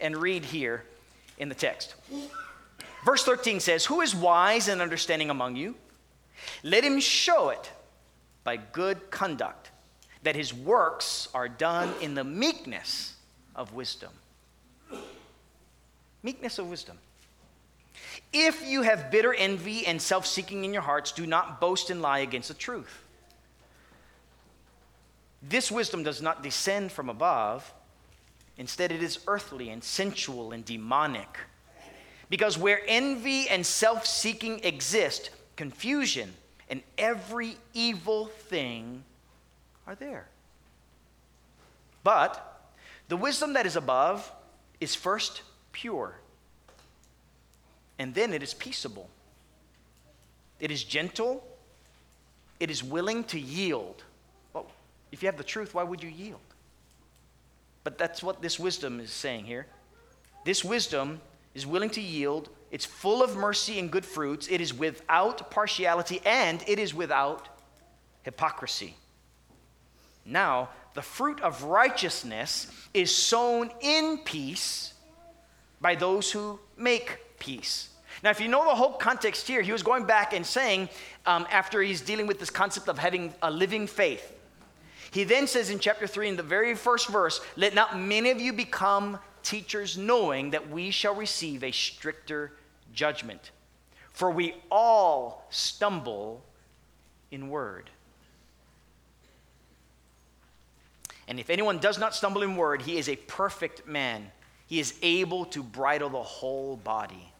and 0.00 0.16
read 0.16 0.44
here 0.44 0.84
in 1.38 1.48
the 1.48 1.54
text. 1.54 1.94
Verse 3.04 3.22
13 3.24 3.60
says, 3.60 3.84
Who 3.84 4.00
is 4.00 4.14
wise 4.14 4.68
and 4.68 4.80
understanding 4.80 5.30
among 5.30 5.56
you? 5.56 5.74
Let 6.62 6.84
him 6.84 7.00
show 7.00 7.50
it 7.50 7.70
by 8.44 8.56
good 8.56 9.10
conduct 9.10 9.67
that 10.22 10.36
his 10.36 10.52
works 10.52 11.28
are 11.34 11.48
done 11.48 11.92
in 12.00 12.14
the 12.14 12.24
meekness 12.24 13.14
of 13.54 13.72
wisdom. 13.72 14.10
Meekness 16.22 16.58
of 16.58 16.68
wisdom. 16.68 16.98
If 18.32 18.66
you 18.66 18.82
have 18.82 19.10
bitter 19.10 19.32
envy 19.32 19.86
and 19.86 20.00
self 20.00 20.26
seeking 20.26 20.64
in 20.64 20.72
your 20.72 20.82
hearts, 20.82 21.12
do 21.12 21.26
not 21.26 21.60
boast 21.60 21.90
and 21.90 22.02
lie 22.02 22.20
against 22.20 22.48
the 22.48 22.54
truth. 22.54 23.04
This 25.42 25.70
wisdom 25.70 26.02
does 26.02 26.20
not 26.20 26.42
descend 26.42 26.92
from 26.92 27.08
above. 27.08 27.72
Instead, 28.56 28.90
it 28.90 29.02
is 29.02 29.20
earthly 29.28 29.70
and 29.70 29.82
sensual 29.82 30.52
and 30.52 30.64
demonic. 30.64 31.38
Because 32.28 32.58
where 32.58 32.82
envy 32.86 33.48
and 33.48 33.64
self 33.64 34.04
seeking 34.04 34.60
exist, 34.64 35.30
confusion 35.56 36.34
and 36.68 36.82
every 36.98 37.56
evil 37.72 38.26
thing 38.26 39.04
are 39.88 39.94
there. 39.94 40.28
But 42.04 42.60
the 43.08 43.16
wisdom 43.16 43.54
that 43.54 43.64
is 43.64 43.74
above 43.74 44.30
is 44.80 44.94
first 44.94 45.42
pure, 45.72 46.14
and 47.98 48.14
then 48.14 48.34
it 48.34 48.42
is 48.42 48.52
peaceable. 48.52 49.08
It 50.60 50.70
is 50.70 50.84
gentle, 50.84 51.42
it 52.60 52.70
is 52.70 52.84
willing 52.84 53.24
to 53.24 53.40
yield. 53.40 54.04
Well, 54.52 54.66
if 55.10 55.22
you 55.22 55.26
have 55.26 55.38
the 55.38 55.44
truth, 55.44 55.72
why 55.74 55.84
would 55.84 56.02
you 56.02 56.10
yield? 56.10 56.40
But 57.82 57.96
that's 57.96 58.22
what 58.22 58.42
this 58.42 58.58
wisdom 58.58 59.00
is 59.00 59.10
saying 59.10 59.46
here. 59.46 59.66
This 60.44 60.62
wisdom 60.62 61.22
is 61.54 61.66
willing 61.66 61.90
to 61.90 62.02
yield. 62.02 62.50
It's 62.70 62.84
full 62.84 63.22
of 63.22 63.36
mercy 63.36 63.78
and 63.78 63.90
good 63.90 64.04
fruits. 64.04 64.48
It 64.50 64.60
is 64.60 64.74
without 64.74 65.50
partiality 65.50 66.20
and 66.26 66.62
it 66.66 66.78
is 66.78 66.92
without 66.92 67.48
hypocrisy. 68.22 68.94
Now, 70.28 70.68
the 70.92 71.02
fruit 71.02 71.40
of 71.40 71.64
righteousness 71.64 72.70
is 72.92 73.14
sown 73.14 73.70
in 73.80 74.18
peace 74.18 74.92
by 75.80 75.94
those 75.94 76.30
who 76.30 76.60
make 76.76 77.18
peace. 77.38 77.88
Now, 78.22 78.30
if 78.30 78.40
you 78.40 78.48
know 78.48 78.64
the 78.64 78.74
whole 78.74 78.92
context 78.92 79.46
here, 79.46 79.62
he 79.62 79.72
was 79.72 79.82
going 79.82 80.04
back 80.04 80.34
and 80.34 80.44
saying, 80.44 80.90
um, 81.24 81.46
after 81.50 81.80
he's 81.80 82.00
dealing 82.00 82.26
with 82.26 82.38
this 82.38 82.50
concept 82.50 82.88
of 82.88 82.98
having 82.98 83.32
a 83.42 83.50
living 83.50 83.86
faith, 83.86 84.32
he 85.10 85.24
then 85.24 85.46
says 85.46 85.70
in 85.70 85.78
chapter 85.78 86.06
3, 86.06 86.30
in 86.30 86.36
the 86.36 86.42
very 86.42 86.74
first 86.74 87.08
verse, 87.08 87.40
Let 87.56 87.74
not 87.74 87.98
many 87.98 88.30
of 88.30 88.40
you 88.40 88.52
become 88.52 89.18
teachers, 89.42 89.96
knowing 89.96 90.50
that 90.50 90.68
we 90.68 90.90
shall 90.90 91.14
receive 91.14 91.64
a 91.64 91.70
stricter 91.70 92.52
judgment. 92.92 93.52
For 94.12 94.30
we 94.30 94.54
all 94.70 95.46
stumble 95.48 96.44
in 97.30 97.48
word. 97.48 97.88
And 101.28 101.38
if 101.38 101.50
anyone 101.50 101.78
does 101.78 101.98
not 101.98 102.14
stumble 102.14 102.42
in 102.42 102.56
word, 102.56 102.82
he 102.82 102.96
is 102.96 103.08
a 103.08 103.16
perfect 103.16 103.86
man. 103.86 104.32
He 104.66 104.80
is 104.80 104.94
able 105.02 105.44
to 105.46 105.62
bridle 105.62 106.08
the 106.08 106.22
whole 106.22 106.76
body. 106.76 107.32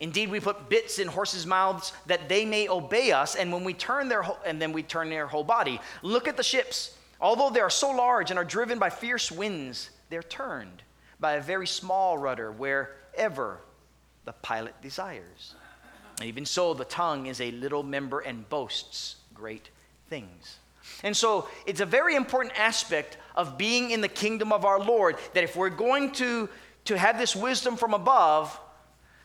Indeed, 0.00 0.30
we 0.30 0.40
put 0.40 0.68
bits 0.68 0.98
in 0.98 1.06
horses' 1.06 1.46
mouths 1.46 1.92
that 2.06 2.28
they 2.28 2.44
may 2.44 2.68
obey 2.68 3.12
us, 3.12 3.36
and 3.36 3.52
when 3.52 3.62
we 3.62 3.74
turn 3.74 4.08
their 4.08 4.24
and 4.44 4.60
then 4.60 4.72
we 4.72 4.82
turn 4.82 5.08
their 5.08 5.26
whole 5.26 5.44
body. 5.44 5.80
Look 6.02 6.26
at 6.26 6.36
the 6.36 6.42
ships. 6.42 6.96
Although 7.20 7.50
they 7.50 7.60
are 7.60 7.70
so 7.70 7.90
large 7.90 8.30
and 8.30 8.38
are 8.38 8.44
driven 8.44 8.78
by 8.78 8.90
fierce 8.90 9.30
winds, 9.30 9.90
they're 10.10 10.22
turned 10.22 10.82
by 11.20 11.34
a 11.34 11.40
very 11.40 11.66
small 11.66 12.18
rudder 12.18 12.50
wherever 12.50 13.60
the 14.24 14.32
pilot 14.32 14.74
desires. 14.82 15.54
And 16.18 16.28
even 16.28 16.44
so, 16.44 16.74
the 16.74 16.84
tongue 16.84 17.26
is 17.26 17.40
a 17.40 17.50
little 17.52 17.82
member 17.82 18.20
and 18.20 18.48
boasts 18.48 19.16
great 19.32 19.70
things. 20.08 20.58
And 21.02 21.16
so 21.16 21.48
it's 21.66 21.80
a 21.80 21.86
very 21.86 22.14
important 22.14 22.58
aspect 22.58 23.16
of 23.34 23.58
being 23.58 23.90
in 23.90 24.00
the 24.00 24.08
kingdom 24.08 24.52
of 24.52 24.64
our 24.64 24.80
Lord 24.80 25.16
that 25.32 25.44
if 25.44 25.56
we're 25.56 25.70
going 25.70 26.12
to, 26.12 26.48
to 26.86 26.98
have 26.98 27.18
this 27.18 27.34
wisdom 27.34 27.76
from 27.76 27.94
above, 27.94 28.58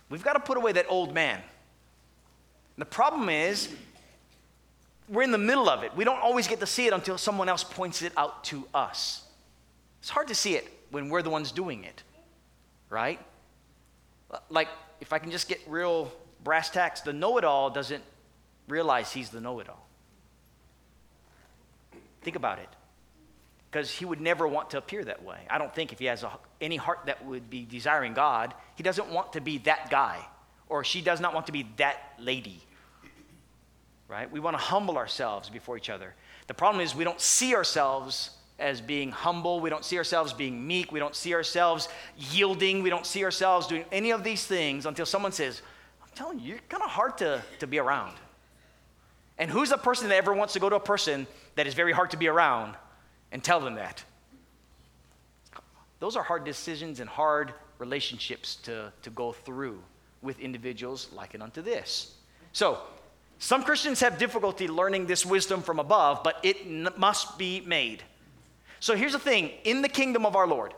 we've 0.10 0.24
got 0.24 0.34
to 0.34 0.40
put 0.40 0.58
away 0.58 0.72
that 0.74 0.86
old 0.90 1.14
man. 1.14 1.36
And 1.38 2.82
the 2.82 2.86
problem 2.86 3.30
is, 3.30 3.70
we're 5.10 5.24
in 5.24 5.32
the 5.32 5.38
middle 5.38 5.70
of 5.70 5.84
it. 5.84 5.96
We 5.96 6.04
don't 6.04 6.22
always 6.22 6.48
get 6.48 6.60
to 6.60 6.66
see 6.66 6.88
it 6.88 6.94
until 6.94 7.18
someone 7.18 7.50
else 7.50 7.64
points 7.64 8.04
it 8.04 8.14
out 8.16 8.44
to 8.46 8.66
us. 8.74 9.24
It's 10.00 10.10
hard 10.10 10.28
to 10.30 10.36
see 10.36 10.56
it 10.56 10.68
when 10.92 11.10
we're 11.10 11.24
the 11.24 11.30
ones 11.30 11.52
doing 11.52 11.84
it, 11.84 12.04
right? 12.90 13.20
Like, 14.50 14.70
if 15.02 15.12
I 15.12 15.20
can 15.20 15.32
just 15.32 15.50
get 15.50 15.60
real 15.68 16.12
brass 16.44 16.70
tacks, 16.70 17.02
the 17.02 17.12
know 17.12 17.38
it 17.38 17.44
all 17.44 17.70
doesn't 17.70 18.04
realize 18.68 19.12
he's 19.12 19.30
the 19.30 19.42
know 19.42 19.60
it 19.60 19.68
all. 19.68 19.89
Think 22.22 22.36
about 22.36 22.60
it. 22.60 22.70
Because 23.72 23.92
he 23.92 24.06
would 24.06 24.20
never 24.20 24.48
want 24.48 24.72
to 24.72 24.78
appear 24.78 25.04
that 25.06 25.24
way. 25.24 25.40
I 25.50 25.58
don't 25.58 25.74
think 25.74 25.94
if 25.94 26.00
he 26.00 26.06
has 26.06 26.24
a, 26.24 26.32
any 26.60 26.76
heart 26.76 27.02
that 27.06 27.24
would 27.26 27.50
be 27.50 27.66
desiring 27.66 28.14
God, 28.14 28.54
he 28.76 28.84
doesn't 28.84 29.10
want 29.10 29.34
to 29.34 29.42
be 29.42 29.60
that 29.60 29.90
guy, 29.92 30.18
or 30.70 30.84
she 30.84 31.02
does 31.02 31.20
not 31.20 31.34
want 31.34 31.46
to 31.48 31.52
be 31.52 31.68
that 31.78 32.14
lady. 32.18 32.64
Right? 34.08 34.32
We 34.32 34.40
want 34.40 34.56
to 34.56 34.64
humble 34.64 34.98
ourselves 34.98 35.50
before 35.50 35.78
each 35.78 35.90
other. 35.92 36.16
The 36.48 36.56
problem 36.56 36.82
is 36.82 36.96
we 36.96 37.04
don't 37.04 37.22
see 37.22 37.54
ourselves 37.54 38.32
as 38.58 38.82
being 38.82 39.12
humble. 39.12 39.60
We 39.60 39.70
don't 39.70 39.86
see 39.86 39.98
ourselves 39.98 40.34
being 40.34 40.66
meek. 40.66 40.92
We 40.92 41.00
don't 41.00 41.16
see 41.16 41.36
ourselves 41.36 41.88
yielding. 42.18 42.82
We 42.82 42.90
don't 42.90 43.06
see 43.06 43.24
ourselves 43.24 43.68
doing 43.68 43.86
any 43.92 44.12
of 44.12 44.24
these 44.24 44.46
things 44.46 44.88
until 44.88 45.06
someone 45.06 45.32
says, 45.32 45.62
I'm 46.02 46.10
telling 46.16 46.40
you, 46.40 46.48
you're 46.48 46.60
kind 46.70 46.84
of 46.84 46.90
hard 46.90 47.20
to, 47.20 47.44
to 47.60 47.68
be 47.68 47.78
around. 47.78 48.16
And 49.40 49.50
who's 49.50 49.70
the 49.70 49.78
person 49.78 50.10
that 50.10 50.16
ever 50.16 50.34
wants 50.34 50.54
to 50.54 50.60
go 50.60 50.70
to 50.70 50.76
a 50.76 50.82
person 50.82 51.26
that 51.56 51.66
is 51.66 51.74
very 51.74 51.94
hard 51.94 52.12
to 52.12 52.18
be 52.18 52.28
around 52.28 52.76
and 53.32 53.44
tell 53.44 53.62
them 53.62 53.76
that? 53.76 54.04
Those 56.00 56.16
are 56.16 56.24
hard 56.24 56.44
decisions 56.44 57.00
and 57.00 57.10
hard 57.10 57.54
relationships 57.78 58.56
to, 58.64 58.92
to 59.02 59.10
go 59.10 59.32
through 59.32 59.82
with 60.22 60.40
individuals 60.40 61.10
like 61.14 61.34
it 61.34 61.42
unto 61.42 61.62
this. 61.62 62.14
So, 62.52 62.80
some 63.40 63.64
Christians 63.64 64.02
have 64.02 64.18
difficulty 64.18 64.68
learning 64.68 65.08
this 65.08 65.26
wisdom 65.26 65.62
from 65.62 65.80
above, 65.80 66.24
but 66.24 66.40
it 66.44 66.58
n- 66.66 66.90
must 66.98 67.38
be 67.38 67.62
made. 67.62 68.04
So 68.82 68.96
here's 68.96 69.14
the 69.14 69.20
thing 69.20 69.52
in 69.64 69.82
the 69.82 69.88
kingdom 69.88 70.26
of 70.26 70.36
our 70.36 70.46
Lord, 70.46 70.74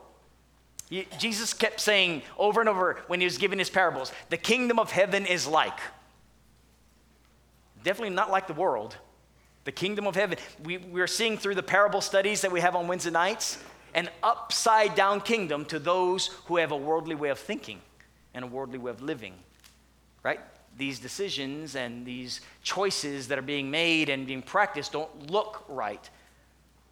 Jesus 1.18 1.54
kept 1.54 1.80
saying 1.80 2.22
over 2.38 2.60
and 2.60 2.68
over 2.68 3.00
when 3.08 3.20
he 3.20 3.24
was 3.24 3.38
giving 3.38 3.58
his 3.58 3.70
parables, 3.70 4.12
the 4.28 4.36
kingdom 4.36 4.78
of 4.78 4.92
heaven 4.92 5.26
is 5.26 5.46
like. 5.46 5.78
Definitely 7.82 8.14
not 8.14 8.30
like 8.30 8.46
the 8.46 8.54
world. 8.54 8.96
The 9.64 9.72
kingdom 9.72 10.06
of 10.06 10.14
heaven. 10.14 10.38
We, 10.64 10.78
we're 10.78 11.06
seeing 11.06 11.38
through 11.38 11.54
the 11.54 11.62
parable 11.62 12.00
studies 12.00 12.40
that 12.40 12.50
we 12.50 12.60
have 12.60 12.74
on 12.74 12.88
Wednesday 12.88 13.10
nights 13.10 13.58
an 13.94 14.08
upside 14.22 14.94
down 14.94 15.20
kingdom 15.20 15.64
to 15.66 15.78
those 15.78 16.28
who 16.46 16.56
have 16.56 16.72
a 16.72 16.76
worldly 16.76 17.14
way 17.14 17.28
of 17.28 17.38
thinking 17.38 17.80
and 18.34 18.44
a 18.44 18.48
worldly 18.48 18.78
way 18.78 18.90
of 18.90 19.02
living. 19.02 19.34
Right? 20.22 20.40
These 20.78 20.98
decisions 20.98 21.76
and 21.76 22.06
these 22.06 22.40
choices 22.62 23.28
that 23.28 23.38
are 23.38 23.42
being 23.42 23.70
made 23.70 24.08
and 24.08 24.26
being 24.26 24.42
practiced 24.42 24.92
don't 24.92 25.30
look 25.30 25.64
right 25.68 26.08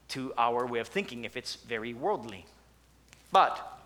to 0.08 0.32
our 0.36 0.66
way 0.66 0.80
of 0.80 0.88
thinking 0.88 1.24
if 1.24 1.36
it's 1.36 1.54
very 1.54 1.94
worldly. 1.94 2.44
But 3.32 3.80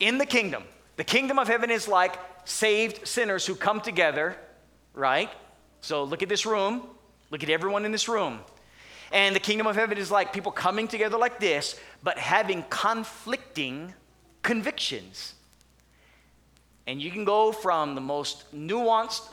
in 0.00 0.18
the 0.18 0.26
kingdom, 0.26 0.64
the 0.96 1.04
kingdom 1.04 1.38
of 1.38 1.48
heaven 1.48 1.70
is 1.70 1.88
like 1.88 2.18
saved 2.44 3.06
sinners 3.06 3.46
who 3.46 3.54
come 3.54 3.80
together, 3.80 4.36
right? 4.92 5.30
So 5.84 6.02
look 6.02 6.22
at 6.22 6.30
this 6.30 6.46
room, 6.46 6.80
look 7.30 7.42
at 7.42 7.50
everyone 7.50 7.84
in 7.84 7.92
this 7.92 8.08
room. 8.08 8.40
And 9.12 9.36
the 9.36 9.40
kingdom 9.40 9.66
of 9.66 9.76
heaven 9.76 9.98
is 9.98 10.10
like 10.10 10.32
people 10.32 10.50
coming 10.50 10.88
together 10.88 11.18
like 11.18 11.38
this, 11.38 11.78
but 12.02 12.18
having 12.18 12.64
conflicting 12.70 13.92
convictions. 14.42 15.34
And 16.86 17.02
you 17.02 17.10
can 17.10 17.26
go 17.26 17.52
from 17.52 17.94
the 17.94 18.00
most 18.00 18.50
nuanced 18.56 19.28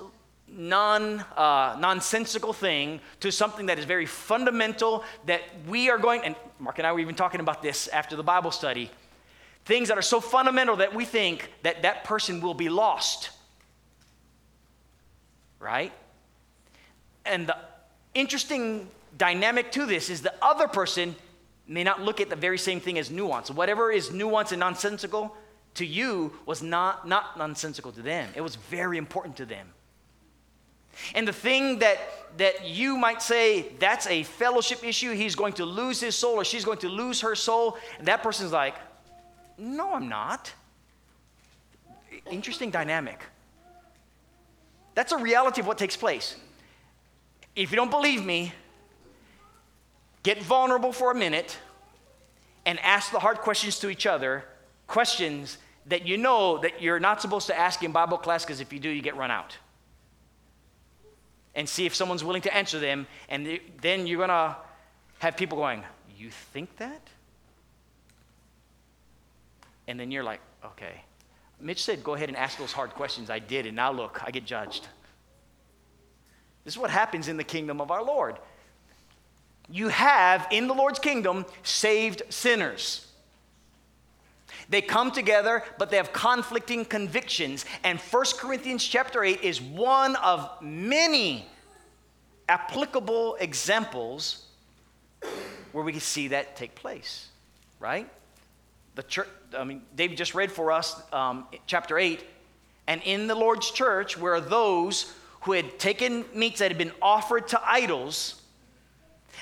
non, 0.46 1.22
uh, 1.38 1.78
nonsensical 1.80 2.52
thing 2.52 3.00
to 3.22 3.32
something 3.32 3.68
that 3.68 3.80
is 3.80 3.86
very 3.86 4.06
fundamental 4.06 5.06
that 5.28 5.44
we 5.70 5.90
are 5.90 5.98
going, 5.98 6.20
and 6.26 6.36
Mark 6.60 6.80
and 6.80 6.86
I 6.86 6.92
were 6.92 7.00
even 7.00 7.16
talking 7.16 7.40
about 7.40 7.62
this 7.62 7.88
after 7.88 8.18
the 8.18 8.24
Bible 8.24 8.52
study. 8.52 8.92
Things 9.64 9.88
that 9.88 9.98
are 9.98 10.02
so 10.02 10.20
fundamental 10.20 10.76
that 10.76 10.94
we 10.94 11.06
think 11.06 11.50
that 11.64 11.84
that 11.84 12.04
person 12.04 12.42
will 12.42 12.56
be 12.56 12.68
lost. 12.68 13.30
Right? 15.58 15.94
And 17.26 17.48
the 17.48 17.58
interesting 18.14 18.90
dynamic 19.18 19.72
to 19.74 19.86
this 19.86 20.10
is 20.10 20.22
the 20.22 20.34
other 20.42 20.68
person 20.68 21.16
may 21.68 21.84
not 21.84 22.02
look 22.02 22.20
at 22.20 22.30
the 22.30 22.36
very 22.36 22.58
same 22.58 22.80
thing 22.80 22.98
as 22.98 23.10
nuance. 23.10 23.50
Whatever 23.50 23.92
is 23.92 24.12
nuance 24.12 24.52
and 24.52 24.60
nonsensical 24.60 25.36
to 25.76 25.86
you 25.86 26.34
was 26.46 26.62
not, 26.62 27.08
not 27.08 27.38
nonsensical 27.38 27.92
to 27.94 28.02
them, 28.02 28.30
it 28.36 28.42
was 28.42 28.56
very 28.56 28.98
important 28.98 29.38
to 29.38 29.46
them. 29.46 29.68
And 31.16 31.26
the 31.26 31.34
thing 31.34 31.80
that, 31.80 31.98
that 32.38 32.68
you 32.68 32.98
might 32.98 33.22
say, 33.22 33.68
that's 33.80 34.06
a 34.08 34.24
fellowship 34.24 34.84
issue, 34.84 35.14
he's 35.14 35.36
going 35.36 35.54
to 35.54 35.66
lose 35.66 36.02
his 36.02 36.16
soul 36.16 36.36
or 36.36 36.44
she's 36.44 36.66
going 36.66 36.80
to 36.80 36.90
lose 36.90 37.22
her 37.22 37.36
soul, 37.36 37.78
and 37.98 38.08
that 38.08 38.22
person's 38.22 38.52
like, 38.52 38.76
no, 39.58 39.94
I'm 39.94 40.10
not. 40.10 40.52
Interesting 42.30 42.72
dynamic. 42.72 43.24
That's 44.96 45.12
a 45.12 45.18
reality 45.18 45.62
of 45.62 45.68
what 45.68 45.78
takes 45.78 45.96
place. 45.96 46.36
If 47.56 47.72
you 47.72 47.76
don't 47.76 47.92
believe 47.92 48.26
me, 48.26 48.54
get 50.24 50.42
vulnerable 50.42 50.94
for 50.94 51.12
a 51.12 51.16
minute 51.16 51.58
and 52.66 52.80
ask 52.80 53.12
the 53.12 53.20
hard 53.20 53.40
questions 53.40 53.80
to 53.80 53.90
each 53.90 54.06
other, 54.06 54.46
questions 54.88 55.58
that 55.88 56.06
you 56.06 56.18
know 56.18 56.60
that 56.60 56.82
you're 56.82 57.00
not 57.00 57.22
supposed 57.22 57.48
to 57.48 57.58
ask 57.58 57.84
in 57.84 57.92
Bible 57.92 58.18
class 58.18 58.46
because 58.46 58.60
if 58.60 58.72
you 58.72 58.80
do, 58.80 58.90
you 58.90 59.02
get 59.02 59.16
run 59.18 59.32
out. 59.32 59.58
And 61.56 61.68
see 61.68 61.86
if 61.86 61.94
someone's 61.96 62.24
willing 62.24 62.44
to 62.44 62.56
answer 62.56 62.80
them, 62.80 63.08
and 63.28 63.60
then 63.82 64.08
you're 64.08 64.18
going 64.18 64.30
to 64.30 64.56
have 65.20 65.36
people 65.36 65.58
going, 65.58 65.84
You 66.18 66.30
think 66.30 66.78
that? 66.78 67.02
And 69.88 70.00
then 70.00 70.12
you're 70.12 70.24
like, 70.24 70.40
Okay. 70.64 71.02
Mitch 71.60 71.84
said, 71.84 72.04
Go 72.04 72.14
ahead 72.14 72.30
and 72.30 72.38
ask 72.38 72.58
those 72.58 72.72
hard 72.72 72.92
questions. 72.92 73.30
I 73.30 73.40
did, 73.40 73.66
and 73.66 73.76
now 73.76 73.92
look, 73.92 74.22
I 74.24 74.32
get 74.32 74.46
judged. 74.46 74.88
This 76.64 76.76
is 76.76 76.78
what 76.78 76.92
happens 76.92 77.28
in 77.28 77.38
the 77.38 77.44
kingdom 77.44 77.82
of 77.82 77.92
our 77.92 78.04
Lord. 78.04 78.38
You 79.70 79.88
have 79.88 80.48
in 80.52 80.68
the 80.68 80.74
Lord's 80.74 81.00
kingdom 81.00 81.46
saved 81.64 82.24
sinners. 82.30 83.08
They 84.70 84.82
come 84.82 85.12
together, 85.12 85.64
but 85.78 85.90
they 85.90 85.98
have 85.98 86.14
conflicting 86.14 86.86
convictions. 86.86 87.66
And 87.84 88.00
1 88.00 88.24
Corinthians 88.38 88.84
chapter 88.84 89.24
8 89.24 89.42
is 89.42 89.62
one 89.62 90.16
of 90.18 90.50
many 90.62 91.46
applicable 92.48 93.36
examples 93.40 94.46
where 95.72 95.84
we 95.84 95.92
can 95.92 96.02
see 96.02 96.30
that 96.30 96.56
take 96.56 96.76
place, 96.76 97.28
right? 97.80 98.10
The 98.96 99.04
church, 99.04 99.28
I 99.58 99.64
mean, 99.64 99.84
David 99.96 100.18
just 100.18 100.36
read 100.36 100.52
for 100.52 100.72
us 100.72 101.02
um, 101.14 101.48
chapter 101.66 101.98
8. 101.98 102.24
And 102.88 103.02
in 103.04 103.28
the 103.28 103.36
Lord's 103.36 103.72
church 103.72 104.18
were 104.18 104.42
those 104.42 105.14
who 105.42 105.54
had 105.54 105.80
taken 105.80 106.26
meats 106.34 106.60
that 106.60 106.70
had 106.70 106.78
been 106.78 106.92
offered 107.02 107.48
to 107.50 107.62
idols, 107.64 108.42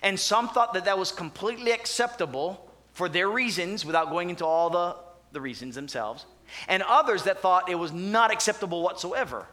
and 0.01 0.20
some 0.20 0.48
thought 0.50 0.74
that 0.74 0.86
that 0.86 0.98
was 0.98 1.12
completely 1.12 1.72
acceptable 1.72 2.65
for 2.94 3.10
their 3.10 3.29
reasons 3.29 3.86
without 3.86 4.10
going 4.10 4.29
into 4.29 4.46
all 4.46 4.70
the, 4.70 4.96
the 5.32 5.41
reasons 5.41 5.75
themselves, 5.75 6.25
and 6.68 6.84
others 6.84 7.24
that 7.24 7.41
thought 7.41 7.70
it 7.70 7.75
was 7.75 7.91
not 7.91 8.32
acceptable 8.32 8.82
whatsoever. 8.82 9.46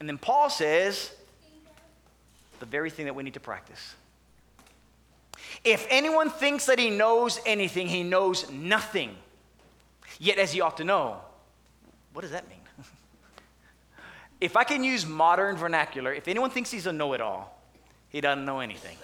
And 0.00 0.08
then 0.08 0.18
Paul 0.18 0.50
says 0.50 1.12
the 2.60 2.66
very 2.66 2.90
thing 2.90 3.06
that 3.06 3.14
we 3.14 3.22
need 3.22 3.34
to 3.34 3.40
practice. 3.40 3.94
If 5.62 5.86
anyone 5.88 6.30
thinks 6.30 6.66
that 6.66 6.78
he 6.78 6.90
knows 6.90 7.40
anything, 7.46 7.86
he 7.86 8.02
knows 8.02 8.50
nothing, 8.50 9.16
yet 10.18 10.38
as 10.38 10.52
he 10.52 10.60
ought 10.60 10.76
to 10.78 10.84
know. 10.84 11.18
What 12.12 12.22
does 12.22 12.32
that 12.32 12.48
mean? 12.48 12.58
If 14.44 14.58
I 14.58 14.64
can 14.64 14.84
use 14.84 15.06
modern 15.06 15.56
vernacular, 15.56 16.12
if 16.12 16.28
anyone 16.28 16.50
thinks 16.50 16.70
he's 16.70 16.84
a 16.84 16.92
know 16.92 17.14
it 17.14 17.22
all, 17.22 17.58
he 18.10 18.20
doesn't 18.20 18.44
know 18.44 18.60
anything 18.60 18.98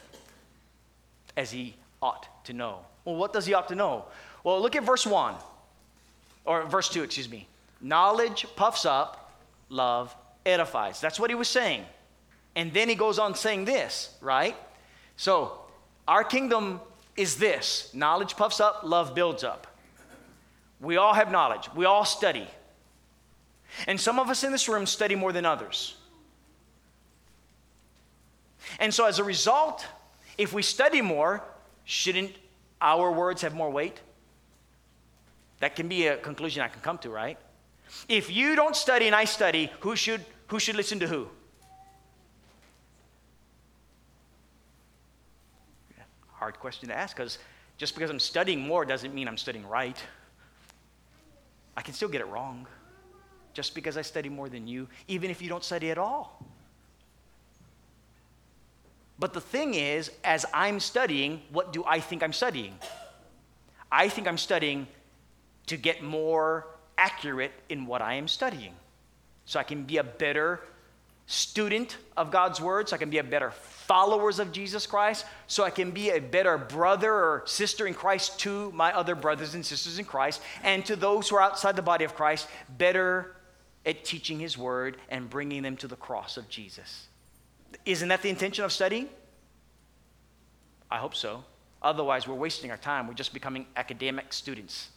as 1.34 1.50
he 1.50 1.76
ought 2.02 2.44
to 2.44 2.52
know. 2.52 2.80
Well, 3.06 3.16
what 3.16 3.32
does 3.32 3.46
he 3.46 3.54
ought 3.54 3.68
to 3.68 3.74
know? 3.74 4.04
Well, 4.44 4.60
look 4.60 4.76
at 4.76 4.82
verse 4.82 5.06
1, 5.06 5.34
or 6.44 6.64
verse 6.66 6.90
2, 6.90 7.04
excuse 7.04 7.30
me. 7.30 7.48
Knowledge 7.80 8.44
puffs 8.54 8.84
up, 8.84 9.32
love 9.70 10.14
edifies. 10.44 11.00
That's 11.00 11.18
what 11.18 11.30
he 11.30 11.34
was 11.34 11.48
saying. 11.48 11.86
And 12.54 12.70
then 12.74 12.90
he 12.90 12.94
goes 12.94 13.18
on 13.18 13.34
saying 13.34 13.64
this, 13.64 14.14
right? 14.20 14.54
So, 15.16 15.58
our 16.06 16.22
kingdom 16.22 16.82
is 17.16 17.36
this 17.36 17.90
knowledge 17.94 18.36
puffs 18.36 18.60
up, 18.60 18.82
love 18.84 19.14
builds 19.14 19.42
up. 19.42 19.66
We 20.82 20.98
all 20.98 21.14
have 21.14 21.32
knowledge, 21.32 21.70
we 21.74 21.86
all 21.86 22.04
study. 22.04 22.46
And 23.86 24.00
some 24.00 24.18
of 24.18 24.28
us 24.28 24.44
in 24.44 24.52
this 24.52 24.68
room 24.68 24.86
study 24.86 25.14
more 25.14 25.32
than 25.32 25.46
others. 25.46 25.96
And 28.78 28.92
so, 28.92 29.06
as 29.06 29.18
a 29.18 29.24
result, 29.24 29.86
if 30.38 30.52
we 30.52 30.62
study 30.62 31.00
more, 31.00 31.42
shouldn't 31.84 32.32
our 32.80 33.10
words 33.10 33.42
have 33.42 33.54
more 33.54 33.70
weight? 33.70 34.00
That 35.60 35.76
can 35.76 35.88
be 35.88 36.06
a 36.06 36.16
conclusion 36.16 36.62
I 36.62 36.68
can 36.68 36.80
come 36.80 36.98
to, 36.98 37.10
right? 37.10 37.38
If 38.08 38.30
you 38.30 38.54
don't 38.56 38.76
study 38.76 39.06
and 39.06 39.14
I 39.14 39.24
study, 39.24 39.70
who 39.80 39.96
should, 39.96 40.24
who 40.46 40.58
should 40.58 40.76
listen 40.76 41.00
to 41.00 41.06
who? 41.06 41.28
Hard 46.32 46.58
question 46.58 46.88
to 46.88 46.96
ask 46.96 47.14
because 47.16 47.38
just 47.76 47.94
because 47.94 48.08
I'm 48.08 48.18
studying 48.18 48.60
more 48.60 48.84
doesn't 48.86 49.12
mean 49.12 49.28
I'm 49.28 49.36
studying 49.36 49.66
right. 49.66 49.96
I 51.76 51.82
can 51.82 51.92
still 51.92 52.08
get 52.08 52.22
it 52.22 52.28
wrong 52.28 52.66
just 53.52 53.74
because 53.74 53.96
I 53.96 54.02
study 54.02 54.28
more 54.28 54.48
than 54.48 54.66
you, 54.66 54.88
even 55.08 55.30
if 55.30 55.42
you 55.42 55.48
don't 55.48 55.64
study 55.64 55.90
at 55.90 55.98
all. 55.98 56.44
But 59.18 59.34
the 59.34 59.40
thing 59.40 59.74
is, 59.74 60.10
as 60.24 60.46
I'm 60.54 60.80
studying, 60.80 61.42
what 61.52 61.72
do 61.72 61.84
I 61.86 62.00
think 62.00 62.22
I'm 62.22 62.32
studying? 62.32 62.74
I 63.92 64.08
think 64.08 64.26
I'm 64.26 64.38
studying 64.38 64.86
to 65.66 65.76
get 65.76 66.02
more 66.02 66.66
accurate 66.96 67.52
in 67.68 67.86
what 67.86 68.00
I 68.00 68.14
am 68.14 68.28
studying. 68.28 68.72
So 69.44 69.60
I 69.60 69.62
can 69.62 69.84
be 69.84 69.98
a 69.98 70.04
better 70.04 70.60
student 71.26 71.96
of 72.16 72.30
God's 72.30 72.60
word, 72.60 72.88
so 72.88 72.96
I 72.96 72.98
can 72.98 73.10
be 73.10 73.18
a 73.18 73.24
better 73.24 73.50
followers 73.50 74.38
of 74.38 74.52
Jesus 74.52 74.86
Christ, 74.86 75.26
so 75.46 75.64
I 75.64 75.70
can 75.70 75.90
be 75.90 76.10
a 76.10 76.18
better 76.18 76.58
brother 76.58 77.12
or 77.12 77.42
sister 77.46 77.86
in 77.86 77.94
Christ 77.94 78.40
to 78.40 78.72
my 78.72 78.92
other 78.92 79.14
brothers 79.14 79.54
and 79.54 79.64
sisters 79.64 79.98
in 79.98 80.04
Christ, 80.04 80.40
and 80.64 80.84
to 80.86 80.96
those 80.96 81.28
who 81.28 81.36
are 81.36 81.42
outside 81.42 81.76
the 81.76 81.82
body 81.82 82.04
of 82.04 82.14
Christ, 82.14 82.48
better 82.78 83.36
at 83.86 84.04
teaching 84.04 84.38
His 84.38 84.58
Word 84.58 84.96
and 85.08 85.28
bringing 85.28 85.62
them 85.62 85.76
to 85.78 85.88
the 85.88 85.96
cross 85.96 86.36
of 86.36 86.48
Jesus. 86.48 87.06
Isn't 87.84 88.08
that 88.08 88.22
the 88.22 88.28
intention 88.28 88.64
of 88.64 88.72
studying? 88.72 89.08
I 90.90 90.98
hope 90.98 91.14
so. 91.14 91.44
Otherwise, 91.82 92.28
we're 92.28 92.34
wasting 92.34 92.70
our 92.70 92.76
time. 92.76 93.06
We're 93.06 93.14
just 93.14 93.32
becoming 93.32 93.66
academic 93.76 94.32
students 94.32 94.88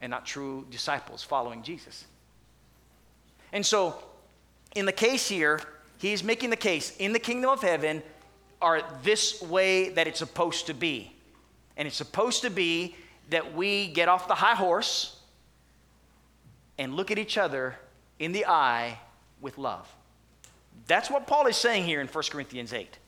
and 0.00 0.10
not 0.10 0.24
true 0.24 0.66
disciples 0.70 1.22
following 1.22 1.62
Jesus. 1.62 2.04
And 3.52 3.64
so, 3.64 4.02
in 4.76 4.86
the 4.86 4.92
case 4.92 5.28
here, 5.28 5.60
he's 5.98 6.22
making 6.22 6.50
the 6.50 6.56
case 6.56 6.96
in 6.98 7.12
the 7.12 7.18
kingdom 7.18 7.50
of 7.50 7.62
heaven 7.62 8.02
are 8.62 8.82
this 9.02 9.42
way 9.42 9.88
that 9.90 10.06
it's 10.06 10.18
supposed 10.18 10.66
to 10.66 10.74
be. 10.74 11.12
And 11.76 11.88
it's 11.88 11.96
supposed 11.96 12.42
to 12.42 12.50
be 12.50 12.94
that 13.30 13.54
we 13.54 13.88
get 13.88 14.08
off 14.08 14.28
the 14.28 14.34
high 14.34 14.54
horse 14.54 15.19
and 16.80 16.96
look 16.96 17.10
at 17.10 17.18
each 17.18 17.36
other 17.36 17.76
in 18.18 18.32
the 18.32 18.46
eye 18.46 18.98
with 19.42 19.58
love. 19.58 19.86
That's 20.86 21.10
what 21.10 21.26
Paul 21.26 21.46
is 21.46 21.56
saying 21.56 21.84
here 21.84 22.00
in 22.00 22.08
1 22.08 22.24
Corinthians 22.30 22.72
8. 22.72 22.98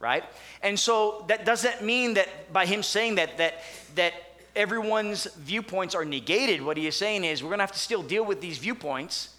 Right? 0.00 0.24
And 0.62 0.78
so 0.78 1.24
that 1.28 1.44
doesn't 1.44 1.82
mean 1.82 2.14
that 2.14 2.50
by 2.50 2.64
him 2.64 2.82
saying 2.82 3.16
that 3.16 3.36
that 3.36 3.60
that 3.96 4.14
everyone's 4.56 5.24
viewpoints 5.34 5.94
are 5.94 6.04
negated. 6.04 6.62
What 6.62 6.76
he 6.76 6.86
is 6.86 6.96
saying 6.96 7.24
is 7.24 7.42
we're 7.42 7.50
going 7.50 7.58
to 7.58 7.64
have 7.64 7.72
to 7.72 7.78
still 7.78 8.02
deal 8.02 8.24
with 8.24 8.40
these 8.40 8.56
viewpoints 8.58 9.34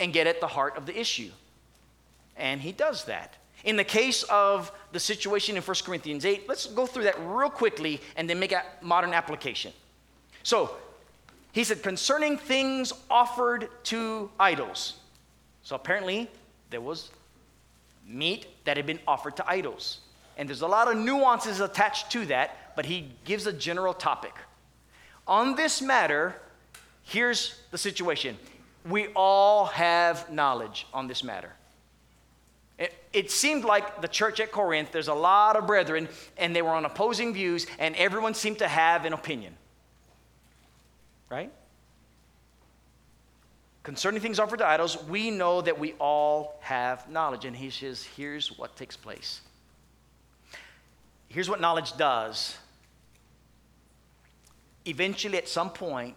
and 0.00 0.12
get 0.12 0.26
at 0.26 0.40
the 0.40 0.48
heart 0.48 0.76
of 0.76 0.84
the 0.84 0.98
issue. 0.98 1.30
And 2.36 2.60
he 2.60 2.72
does 2.72 3.04
that. 3.04 3.36
In 3.64 3.76
the 3.76 3.84
case 3.84 4.24
of 4.24 4.72
the 4.90 4.98
situation 4.98 5.56
in 5.56 5.62
1 5.62 5.76
Corinthians 5.84 6.24
8, 6.24 6.48
let's 6.48 6.66
go 6.66 6.86
through 6.86 7.04
that 7.04 7.16
real 7.20 7.48
quickly 7.48 8.00
and 8.16 8.28
then 8.28 8.40
make 8.40 8.52
a 8.52 8.64
modern 8.80 9.12
application. 9.12 9.72
So, 10.42 10.74
he 11.52 11.64
said, 11.64 11.82
concerning 11.82 12.38
things 12.38 12.92
offered 13.10 13.68
to 13.84 14.30
idols. 14.40 14.94
So 15.62 15.76
apparently, 15.76 16.30
there 16.70 16.80
was 16.80 17.10
meat 18.06 18.46
that 18.64 18.78
had 18.78 18.86
been 18.86 18.98
offered 19.06 19.36
to 19.36 19.48
idols. 19.48 20.00
And 20.38 20.48
there's 20.48 20.62
a 20.62 20.66
lot 20.66 20.90
of 20.90 20.96
nuances 20.96 21.60
attached 21.60 22.10
to 22.12 22.26
that, 22.26 22.74
but 22.74 22.86
he 22.86 23.10
gives 23.24 23.46
a 23.46 23.52
general 23.52 23.92
topic. 23.92 24.32
On 25.28 25.54
this 25.54 25.82
matter, 25.82 26.34
here's 27.02 27.60
the 27.70 27.78
situation 27.78 28.36
we 28.88 29.08
all 29.14 29.66
have 29.66 30.32
knowledge 30.32 30.86
on 30.92 31.06
this 31.06 31.22
matter. 31.22 31.52
It, 33.12 33.30
seemed 33.30 33.64
like 33.64 34.00
the 34.00 34.08
church 34.08 34.40
at 34.40 34.50
Corinth, 34.50 34.90
there's 34.90 35.08
a 35.08 35.14
lot 35.14 35.54
of 35.54 35.66
brethren, 35.66 36.08
and 36.38 36.56
they 36.56 36.62
were 36.62 36.70
on 36.70 36.84
opposing 36.84 37.34
views, 37.34 37.66
and 37.78 37.94
everyone 37.94 38.34
seemed 38.34 38.58
to 38.58 38.66
have 38.66 39.04
an 39.04 39.12
opinion 39.12 39.54
right? 41.32 41.50
Concerning 43.82 44.20
things 44.20 44.38
offered 44.38 44.58
to 44.58 44.66
idols, 44.66 45.02
we 45.04 45.30
know 45.30 45.62
that 45.62 45.78
we 45.78 45.94
all 45.94 46.58
have 46.60 47.08
knowledge. 47.08 47.46
And 47.46 47.56
he 47.56 47.70
says, 47.70 48.04
here's 48.04 48.56
what 48.58 48.76
takes 48.76 48.96
place. 48.96 49.40
Here's 51.28 51.48
what 51.48 51.60
knowledge 51.60 51.96
does. 51.96 52.56
Eventually, 54.84 55.38
at 55.38 55.48
some 55.48 55.70
point, 55.70 56.16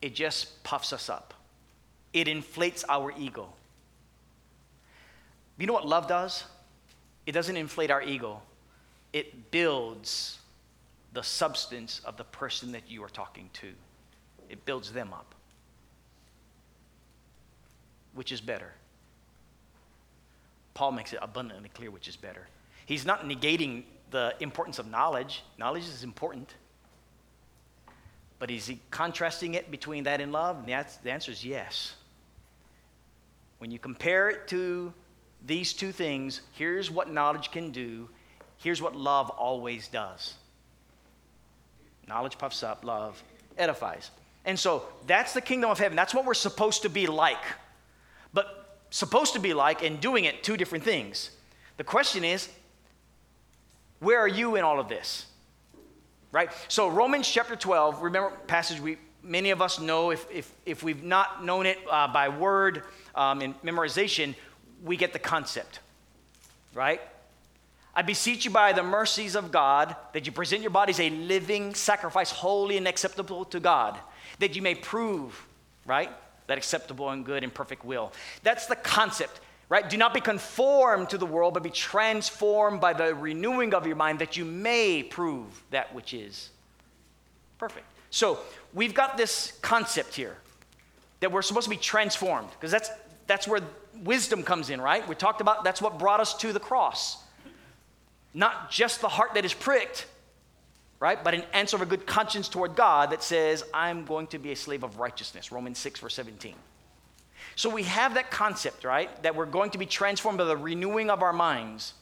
it 0.00 0.14
just 0.14 0.62
puffs 0.64 0.92
us 0.92 1.10
up, 1.10 1.34
it 2.12 2.26
inflates 2.26 2.84
our 2.88 3.12
ego. 3.18 3.52
You 5.58 5.66
know 5.66 5.72
what 5.72 5.86
love 5.86 6.06
does? 6.06 6.44
It 7.26 7.32
doesn't 7.32 7.56
inflate 7.56 7.90
our 7.90 8.02
ego, 8.02 8.40
it 9.12 9.50
builds 9.50 10.38
the 11.12 11.22
substance 11.22 12.00
of 12.04 12.16
the 12.16 12.24
person 12.24 12.72
that 12.72 12.90
you 12.90 13.02
are 13.02 13.08
talking 13.08 13.50
to. 13.54 13.68
It 14.48 14.64
builds 14.64 14.92
them 14.92 15.12
up. 15.12 15.34
Which 18.14 18.32
is 18.32 18.40
better? 18.40 18.72
Paul 20.74 20.92
makes 20.92 21.12
it 21.12 21.18
abundantly 21.22 21.70
clear 21.70 21.90
which 21.90 22.08
is 22.08 22.16
better. 22.16 22.46
He's 22.86 23.04
not 23.04 23.24
negating 23.24 23.84
the 24.10 24.34
importance 24.40 24.78
of 24.78 24.88
knowledge, 24.88 25.42
knowledge 25.58 25.84
is 25.84 26.04
important. 26.04 26.54
But 28.38 28.50
is 28.50 28.66
he 28.66 28.80
contrasting 28.90 29.54
it 29.54 29.70
between 29.70 30.04
that 30.04 30.20
and 30.20 30.32
love? 30.32 30.56
And 30.58 30.86
the 31.02 31.10
answer 31.10 31.32
is 31.32 31.44
yes. 31.44 31.94
When 33.58 33.70
you 33.70 33.78
compare 33.78 34.30
it 34.30 34.46
to 34.48 34.92
these 35.44 35.72
two 35.72 35.92
things, 35.92 36.40
here's 36.52 36.90
what 36.90 37.10
knowledge 37.10 37.50
can 37.50 37.70
do, 37.70 38.08
here's 38.58 38.80
what 38.80 38.94
love 38.94 39.30
always 39.30 39.88
does. 39.88 40.34
Knowledge 42.08 42.38
puffs 42.38 42.62
up, 42.62 42.84
love 42.84 43.22
edifies. 43.58 44.10
And 44.44 44.58
so 44.58 44.84
that's 45.06 45.34
the 45.34 45.40
kingdom 45.40 45.70
of 45.70 45.78
heaven. 45.78 45.94
That's 45.94 46.14
what 46.14 46.24
we're 46.24 46.34
supposed 46.34 46.82
to 46.82 46.88
be 46.88 47.06
like. 47.06 47.36
But 48.32 48.78
supposed 48.90 49.34
to 49.34 49.38
be 49.38 49.52
like 49.52 49.82
and 49.82 50.00
doing 50.00 50.24
it, 50.24 50.42
two 50.42 50.56
different 50.56 50.84
things. 50.84 51.30
The 51.76 51.84
question 51.84 52.24
is, 52.24 52.48
where 54.00 54.18
are 54.18 54.28
you 54.28 54.56
in 54.56 54.64
all 54.64 54.80
of 54.80 54.88
this? 54.88 55.26
Right? 56.32 56.50
So, 56.68 56.88
Romans 56.88 57.28
chapter 57.28 57.56
12, 57.56 58.02
remember 58.02 58.30
passage 58.46 58.80
we 58.80 58.98
many 59.22 59.50
of 59.50 59.60
us 59.60 59.78
know 59.78 60.10
if, 60.10 60.26
if, 60.30 60.52
if 60.64 60.82
we've 60.82 61.02
not 61.02 61.44
known 61.44 61.66
it 61.66 61.78
uh, 61.90 62.08
by 62.08 62.28
word 62.28 62.84
um, 63.14 63.42
in 63.42 63.54
memorization, 63.54 64.34
we 64.82 64.96
get 64.96 65.12
the 65.12 65.18
concept. 65.18 65.80
Right? 66.74 67.00
I 67.98 68.02
beseech 68.02 68.44
you 68.44 68.52
by 68.52 68.72
the 68.72 68.84
mercies 68.84 69.34
of 69.34 69.50
God 69.50 69.96
that 70.12 70.24
you 70.24 70.30
present 70.30 70.62
your 70.62 70.70
bodies 70.70 71.00
a 71.00 71.10
living 71.10 71.74
sacrifice, 71.74 72.30
holy 72.30 72.76
and 72.76 72.86
acceptable 72.86 73.44
to 73.46 73.58
God, 73.58 73.98
that 74.38 74.54
you 74.54 74.62
may 74.62 74.76
prove, 74.76 75.44
right, 75.84 76.08
that 76.46 76.56
acceptable 76.56 77.10
and 77.10 77.26
good 77.26 77.42
and 77.42 77.52
perfect 77.52 77.84
will. 77.84 78.12
That's 78.44 78.66
the 78.66 78.76
concept, 78.76 79.40
right? 79.68 79.90
Do 79.90 79.96
not 79.96 80.14
be 80.14 80.20
conformed 80.20 81.10
to 81.10 81.18
the 81.18 81.26
world, 81.26 81.54
but 81.54 81.64
be 81.64 81.70
transformed 81.70 82.80
by 82.80 82.92
the 82.92 83.16
renewing 83.16 83.74
of 83.74 83.84
your 83.84 83.96
mind 83.96 84.20
that 84.20 84.36
you 84.36 84.44
may 84.44 85.02
prove 85.02 85.60
that 85.72 85.92
which 85.92 86.14
is 86.14 86.50
perfect. 87.58 87.86
So 88.10 88.38
we've 88.72 88.94
got 88.94 89.16
this 89.16 89.58
concept 89.60 90.14
here 90.14 90.36
that 91.18 91.32
we're 91.32 91.42
supposed 91.42 91.64
to 91.64 91.70
be 91.70 91.76
transformed 91.76 92.50
because 92.50 92.70
that's, 92.70 92.90
that's 93.26 93.48
where 93.48 93.60
wisdom 94.04 94.44
comes 94.44 94.70
in, 94.70 94.80
right? 94.80 95.06
We 95.08 95.16
talked 95.16 95.40
about 95.40 95.64
that's 95.64 95.82
what 95.82 95.98
brought 95.98 96.20
us 96.20 96.34
to 96.34 96.52
the 96.52 96.60
cross 96.60 97.24
not 98.34 98.70
just 98.70 99.00
the 99.00 99.08
heart 99.08 99.34
that 99.34 99.44
is 99.44 99.54
pricked, 99.54 100.06
right? 101.00 101.22
But 101.22 101.34
an 101.34 101.44
answer 101.52 101.76
of 101.76 101.82
a 101.82 101.86
good 101.86 102.06
conscience 102.06 102.48
toward 102.48 102.76
God 102.76 103.10
that 103.10 103.22
says, 103.22 103.64
I'm 103.72 104.04
going 104.04 104.26
to 104.28 104.38
be 104.38 104.52
a 104.52 104.56
slave 104.56 104.82
of 104.82 104.98
righteousness. 104.98 105.52
Romans 105.52 105.78
6, 105.78 106.00
verse 106.00 106.14
17. 106.14 106.54
So 107.56 107.68
we 107.68 107.84
have 107.84 108.14
that 108.14 108.30
concept, 108.30 108.84
right? 108.84 109.22
That 109.22 109.34
we're 109.34 109.46
going 109.46 109.70
to 109.70 109.78
be 109.78 109.86
transformed 109.86 110.38
by 110.38 110.44
the 110.44 110.56
renewing 110.56 111.10
of 111.10 111.22
our 111.22 111.32
minds. 111.32 111.94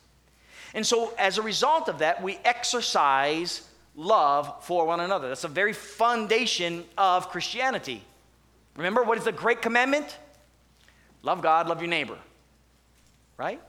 And 0.74 0.84
so 0.84 1.14
as 1.18 1.38
a 1.38 1.42
result 1.42 1.88
of 1.88 2.00
that, 2.00 2.22
we 2.22 2.38
exercise 2.44 3.66
love 3.94 4.64
for 4.64 4.86
one 4.86 5.00
another. 5.00 5.28
That's 5.28 5.44
a 5.44 5.48
very 5.48 5.72
foundation 5.72 6.84
of 6.98 7.30
Christianity. 7.30 8.02
Remember, 8.76 9.02
what 9.02 9.16
is 9.16 9.24
the 9.24 9.32
great 9.32 9.62
commandment? 9.62 10.18
Love 11.22 11.40
God, 11.42 11.68
love 11.68 11.80
your 11.80 11.88
neighbor. 11.88 12.18
Right? 13.38 13.60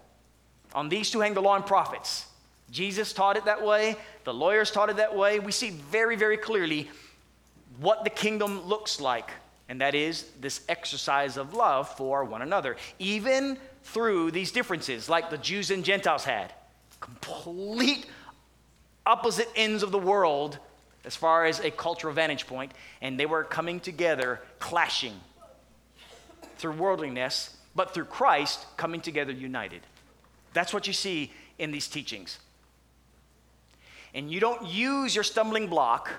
On 0.75 0.89
these 0.89 1.09
two 1.09 1.21
hang 1.21 1.33
the 1.33 1.41
law 1.41 1.55
and 1.55 1.65
prophets. 1.65 2.25
Jesus 2.71 3.13
taught 3.13 3.37
it 3.37 3.45
that 3.45 3.63
way, 3.63 3.95
the 4.23 4.33
lawyers 4.33 4.71
taught 4.71 4.89
it 4.89 4.97
that 4.97 5.15
way. 5.15 5.39
We 5.39 5.51
see 5.51 5.69
very, 5.69 6.15
very 6.15 6.37
clearly 6.37 6.89
what 7.79 8.03
the 8.03 8.09
kingdom 8.09 8.65
looks 8.65 8.99
like, 8.99 9.31
and 9.69 9.79
that 9.81 9.95
is 9.95 10.25
this 10.41 10.61
exercise 10.67 11.37
of 11.37 11.53
love 11.53 11.89
for 11.95 12.23
one 12.25 12.41
another, 12.41 12.75
even 12.99 13.57
through 13.83 14.31
these 14.31 14.51
differences, 14.51 15.07
like 15.07 15.29
the 15.29 15.37
Jews 15.37 15.71
and 15.71 15.83
Gentiles 15.83 16.25
had. 16.25 16.51
Complete 16.99 18.05
opposite 19.05 19.49
ends 19.55 19.83
of 19.83 19.91
the 19.91 19.99
world 19.99 20.57
as 21.05 21.15
far 21.15 21.45
as 21.45 21.59
a 21.61 21.71
cultural 21.71 22.13
vantage 22.13 22.47
point, 22.47 22.73
and 23.01 23.17
they 23.17 23.25
were 23.25 23.45
coming 23.45 23.79
together, 23.79 24.41
clashing 24.59 25.13
through 26.57 26.73
worldliness, 26.73 27.55
but 27.75 27.93
through 27.93 28.05
Christ 28.05 28.65
coming 28.75 28.99
together 28.99 29.31
united. 29.31 29.81
That's 30.53 30.73
what 30.73 30.85
you 30.85 30.93
see 30.93 31.31
in 31.59 31.71
these 31.71 31.87
teachings 31.87 32.39
and 34.13 34.31
you 34.31 34.39
don't 34.39 34.65
use 34.65 35.13
your 35.13 35.23
stumbling 35.23 35.67
block, 35.67 36.11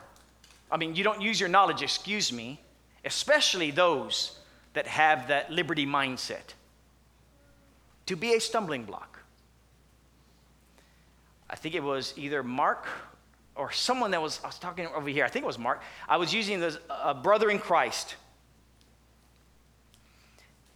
I 0.71 0.77
mean, 0.77 0.95
you 0.95 1.05
don't 1.05 1.21
use 1.21 1.41
your 1.41 1.49
knowledge, 1.49 1.83
excuse 1.83 2.33
me, 2.33 2.61
especially 3.05 3.71
those 3.71 4.39
that 4.75 4.87
have 4.87 5.29
that 5.29 5.51
liberty 5.51 5.87
mindset, 5.87 6.55
to 8.07 8.17
be 8.17 8.35
a 8.35 8.41
stumbling 8.41 8.85
block. 8.85 9.21
I 11.51 11.57
think 11.57 11.75
it 11.75 11.83
was 11.83 12.13
either 12.17 12.43
Mark 12.43 12.87
or 13.55 13.73
someone 13.73 14.11
that 14.13 14.23
was, 14.23 14.41
I 14.45 14.47
was 14.49 14.59
talking 14.59 14.87
over 14.95 15.09
here, 15.09 15.25
I 15.25 15.29
think 15.29 15.45
it 15.45 15.47
was 15.47 15.59
Mark. 15.59 15.83
I 16.09 16.17
was 16.17 16.33
using 16.33 16.61
this 16.61 16.79
a 16.89 17.15
brother 17.15 17.51
in 17.51 17.59
Christ 17.59 18.15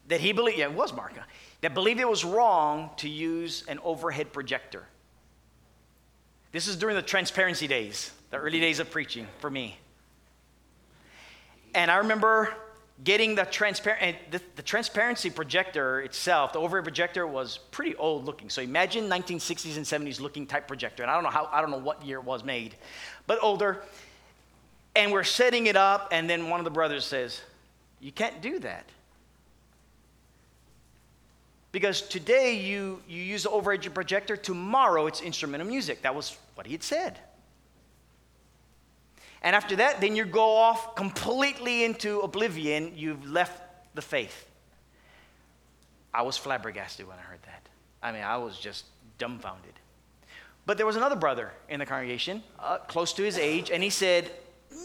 that 0.08 0.20
he 0.20 0.32
believed, 0.32 0.58
yeah, 0.58 0.64
it 0.64 0.72
was 0.72 0.92
Mark, 0.92 1.12
that 1.60 1.74
believed 1.74 2.00
it 2.00 2.08
was 2.08 2.24
wrong 2.24 2.90
to 2.96 3.08
use 3.08 3.64
an 3.68 3.78
overhead 3.84 4.32
projector. 4.32 4.84
This 6.52 6.68
is 6.68 6.76
during 6.76 6.96
the 6.96 7.02
transparency 7.02 7.66
days, 7.66 8.12
the 8.30 8.36
early 8.36 8.60
days 8.60 8.78
of 8.78 8.90
preaching 8.90 9.26
for 9.40 9.50
me. 9.50 9.78
And 11.74 11.90
I 11.90 11.96
remember 11.96 12.54
getting 13.02 13.34
the 13.34 13.44
transparent 13.44 14.02
eh, 14.02 14.12
the, 14.30 14.40
the, 14.56 14.62
transparency 14.62 15.30
projector 15.30 16.02
itself 16.02 16.52
the 16.52 16.58
overhead 16.58 16.84
projector 16.84 17.26
was 17.26 17.58
pretty 17.70 17.96
old 17.96 18.26
looking. 18.26 18.50
So 18.50 18.60
imagine 18.60 19.08
1960s 19.08 19.76
and 19.76 19.86
70s 19.86 20.20
looking 20.20 20.46
type 20.46 20.68
projector. 20.68 21.02
And 21.02 21.10
i 21.10 21.14
don't 21.14 21.24
know 21.24 21.30
how 21.30 21.48
i 21.50 21.62
don't 21.62 21.70
know 21.70 21.78
what 21.78 22.04
year 22.04 22.18
it 22.18 22.24
was 22.24 22.44
made 22.44 22.76
but 23.26 23.38
older. 23.42 23.82
And 24.94 25.10
we're 25.10 25.24
setting 25.24 25.66
it 25.66 25.76
up 25.76 26.08
and 26.12 26.28
then 26.28 26.50
one 26.50 26.60
of 26.60 26.64
the 26.64 26.70
brothers 26.70 27.06
says 27.06 27.40
you 27.98 28.12
can't 28.12 28.42
do 28.42 28.58
that 28.58 28.84
because 31.72 32.02
today 32.02 32.54
you, 32.54 33.02
you 33.08 33.22
use 33.22 33.44
the 33.44 33.50
overhead 33.50 33.92
projector, 33.94 34.36
tomorrow 34.36 35.06
it's 35.06 35.22
instrumental 35.22 35.66
music. 35.66 36.02
That 36.02 36.14
was 36.14 36.36
what 36.54 36.66
he 36.66 36.72
had 36.72 36.82
said. 36.82 37.18
And 39.42 39.56
after 39.56 39.74
that, 39.76 40.00
then 40.00 40.14
you 40.14 40.24
go 40.24 40.54
off 40.54 40.94
completely 40.94 41.82
into 41.82 42.20
oblivion. 42.20 42.92
You've 42.94 43.28
left 43.28 43.60
the 43.94 44.02
faith. 44.02 44.46
I 46.14 46.22
was 46.22 46.36
flabbergasted 46.36 47.08
when 47.08 47.18
I 47.18 47.22
heard 47.22 47.42
that. 47.42 47.68
I 48.02 48.12
mean, 48.12 48.22
I 48.22 48.36
was 48.36 48.58
just 48.58 48.84
dumbfounded. 49.18 49.72
But 50.66 50.76
there 50.76 50.86
was 50.86 50.96
another 50.96 51.16
brother 51.16 51.50
in 51.68 51.80
the 51.80 51.86
congregation, 51.86 52.42
uh, 52.58 52.78
close 52.78 53.12
to 53.14 53.22
his 53.22 53.36
age, 53.36 53.70
and 53.70 53.82
he 53.82 53.90
said, 53.90 54.30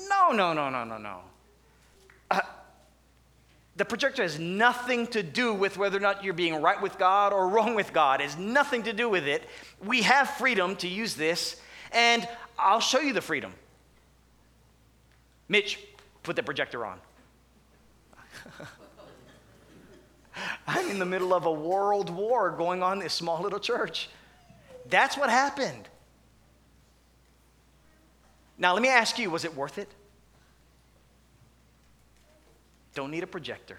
No, 0.09 0.31
no, 0.31 0.53
no, 0.53 0.69
no, 0.69 0.83
no, 0.83 0.97
no. 0.97 1.19
Uh, 2.31 2.39
the 3.77 3.85
projector 3.85 4.23
has 4.23 4.39
nothing 4.39 5.05
to 5.07 5.21
do 5.21 5.53
with 5.53 5.77
whether 5.77 5.97
or 5.97 6.01
not 6.01 6.23
you're 6.23 6.33
being 6.33 6.61
right 6.61 6.81
with 6.81 6.97
God 6.97 7.31
or 7.31 7.47
wrong 7.47 7.75
with 7.75 7.93
God. 7.93 8.19
It 8.21 8.23
has 8.23 8.37
nothing 8.37 8.83
to 8.83 8.93
do 8.93 9.07
with 9.07 9.27
it. 9.27 9.43
We 9.85 10.01
have 10.01 10.31
freedom 10.31 10.75
to 10.77 10.87
use 10.87 11.13
this, 11.13 11.61
and 11.91 12.27
I'll 12.57 12.79
show 12.79 12.99
you 12.99 13.13
the 13.13 13.21
freedom. 13.21 13.53
Mitch, 15.47 15.79
put 16.23 16.35
the 16.35 16.41
projector 16.43 16.85
on. 16.85 16.99
I'm 20.67 20.89
in 20.89 20.97
the 20.97 21.05
middle 21.05 21.33
of 21.33 21.45
a 21.45 21.51
world 21.51 22.09
war 22.09 22.49
going 22.49 22.81
on 22.81 22.93
in 22.93 22.99
this 23.03 23.13
small 23.13 23.41
little 23.41 23.59
church. 23.59 24.09
That's 24.89 25.17
what 25.17 25.29
happened. 25.29 25.87
Now, 28.57 28.73
let 28.73 28.81
me 28.81 28.89
ask 28.89 29.19
you 29.19 29.29
was 29.29 29.45
it 29.45 29.55
worth 29.55 29.77
it? 29.77 29.89
Don't 32.97 33.11
need 33.11 33.21
a 33.21 33.27
projector. 33.27 33.77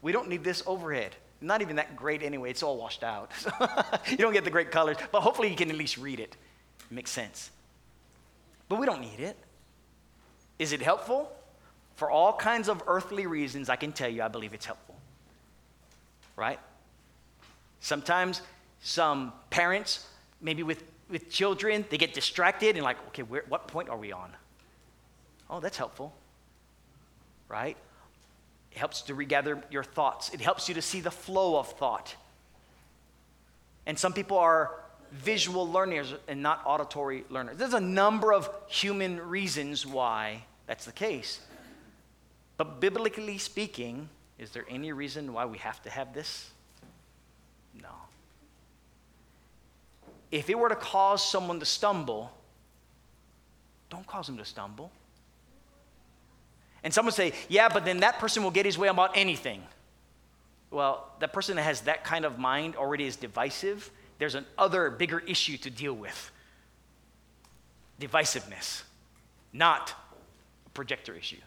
We 0.00 0.10
don't 0.10 0.26
need 0.26 0.42
this 0.42 0.62
overhead. 0.66 1.14
Not 1.42 1.60
even 1.60 1.76
that 1.76 1.96
great 1.96 2.22
anyway. 2.22 2.48
It's 2.48 2.62
all 2.62 2.78
washed 2.78 3.04
out. 3.04 3.30
you 4.10 4.16
don't 4.16 4.32
get 4.32 4.44
the 4.44 4.50
great 4.50 4.70
colors, 4.70 4.96
but 5.12 5.20
hopefully 5.20 5.50
you 5.50 5.54
can 5.54 5.68
at 5.68 5.76
least 5.76 5.98
read 5.98 6.18
it. 6.18 6.34
It 6.90 6.94
makes 6.94 7.10
sense. 7.10 7.50
But 8.70 8.80
we 8.80 8.86
don't 8.86 9.02
need 9.02 9.20
it. 9.20 9.36
Is 10.58 10.72
it 10.72 10.80
helpful? 10.80 11.30
For 11.96 12.10
all 12.10 12.32
kinds 12.32 12.70
of 12.70 12.82
earthly 12.86 13.26
reasons, 13.26 13.68
I 13.68 13.76
can 13.76 13.92
tell 13.92 14.08
you 14.08 14.22
I 14.22 14.28
believe 14.28 14.54
it's 14.54 14.64
helpful. 14.64 14.96
Right? 16.34 16.58
Sometimes 17.80 18.40
some 18.80 19.34
parents, 19.50 20.06
maybe 20.40 20.62
with, 20.62 20.82
with 21.10 21.28
children, 21.28 21.84
they 21.90 21.98
get 21.98 22.14
distracted 22.14 22.76
and 22.76 22.82
like, 22.82 22.96
okay, 23.08 23.24
where, 23.24 23.44
what 23.46 23.68
point 23.68 23.90
are 23.90 23.98
we 23.98 24.10
on? 24.10 24.30
Oh, 25.50 25.60
that's 25.60 25.76
helpful. 25.76 26.14
Right? 27.46 27.76
It 28.74 28.78
helps 28.78 29.02
to 29.02 29.14
regather 29.14 29.62
your 29.70 29.84
thoughts, 29.84 30.34
it 30.34 30.40
helps 30.40 30.68
you 30.68 30.74
to 30.74 30.82
see 30.82 31.00
the 31.00 31.10
flow 31.10 31.56
of 31.58 31.68
thought. 31.72 32.16
And 33.86 33.98
some 33.98 34.12
people 34.12 34.38
are 34.38 34.72
visual 35.12 35.70
learners 35.70 36.12
and 36.26 36.42
not 36.42 36.62
auditory 36.66 37.24
learners. 37.30 37.56
There's 37.56 37.74
a 37.74 37.80
number 37.80 38.32
of 38.32 38.50
human 38.66 39.20
reasons 39.20 39.86
why 39.86 40.44
that's 40.66 40.86
the 40.86 40.92
case. 40.92 41.40
But 42.56 42.80
biblically 42.80 43.38
speaking, 43.38 44.08
is 44.38 44.50
there 44.50 44.64
any 44.68 44.92
reason 44.92 45.32
why 45.32 45.44
we 45.44 45.58
have 45.58 45.80
to 45.82 45.90
have 45.90 46.12
this? 46.12 46.50
No. 47.80 47.88
If 50.32 50.50
it 50.50 50.58
were 50.58 50.68
to 50.68 50.76
cause 50.76 51.24
someone 51.24 51.60
to 51.60 51.66
stumble, 51.66 52.32
don't 53.88 54.06
cause 54.06 54.26
them 54.26 54.38
to 54.38 54.44
stumble. 54.44 54.90
And 56.84 56.92
someone 56.92 57.12
say, 57.12 57.32
yeah, 57.48 57.68
but 57.68 57.84
then 57.84 58.00
that 58.00 58.18
person 58.18 58.44
will 58.44 58.50
get 58.50 58.66
his 58.66 58.78
way 58.78 58.88
about 58.88 59.16
anything. 59.16 59.62
Well, 60.70 61.10
that 61.20 61.32
person 61.32 61.56
that 61.56 61.62
has 61.62 61.80
that 61.82 62.04
kind 62.04 62.24
of 62.24 62.38
mind 62.38 62.76
already 62.76 63.06
is 63.06 63.16
divisive. 63.16 63.90
There's 64.18 64.34
an 64.34 64.44
other 64.58 64.90
bigger 64.90 65.18
issue 65.20 65.56
to 65.58 65.70
deal 65.70 65.94
with 65.94 66.30
divisiveness, 68.00 68.82
not 69.52 69.94
a 70.66 70.70
projector 70.70 71.14
issue. 71.14 71.38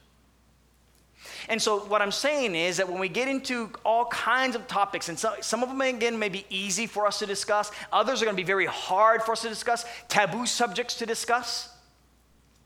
And 1.50 1.62
so, 1.62 1.80
what 1.80 2.02
I'm 2.02 2.12
saying 2.12 2.56
is 2.56 2.78
that 2.78 2.90
when 2.90 3.00
we 3.00 3.10
get 3.10 3.28
into 3.28 3.70
all 3.84 4.06
kinds 4.06 4.56
of 4.56 4.68
topics, 4.68 5.10
and 5.10 5.20
so, 5.20 5.36
some 5.42 5.62
of 5.62 5.70
them, 5.70 5.82
again, 5.82 6.18
may 6.18 6.30
be 6.30 6.46
easy 6.50 6.88
for 6.88 7.06
us 7.06 7.20
to 7.20 7.26
discuss, 7.26 7.72
others 7.92 8.22
are 8.22 8.26
going 8.26 8.36
to 8.36 8.42
be 8.42 8.48
very 8.48 8.66
hard 8.66 9.24
for 9.24 9.34
us 9.34 9.42
to 9.42 9.50
discuss, 9.50 9.84
taboo 10.08 10.46
subjects 10.46 10.96
to 10.96 11.06
discuss, 11.06 11.70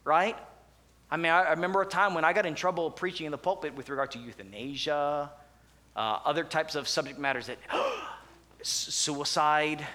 right? 0.03 0.37
I 1.11 1.17
mean, 1.17 1.31
I, 1.31 1.51
remember 1.51 1.81
a 1.81 1.85
time 1.85 2.13
when 2.13 2.23
I 2.23 2.31
got 2.31 2.45
in 2.45 2.55
trouble 2.55 2.89
preaching 2.89 3.25
in 3.25 3.31
the 3.31 3.37
pulpit 3.37 3.75
with 3.75 3.89
regard 3.89 4.11
to 4.11 4.19
euthanasia, 4.19 5.29
uh, 5.95 5.99
other 5.99 6.45
types 6.45 6.75
of 6.75 6.87
subject 6.87 7.19
matters 7.19 7.47
that 7.47 7.57
suicide. 8.61 9.85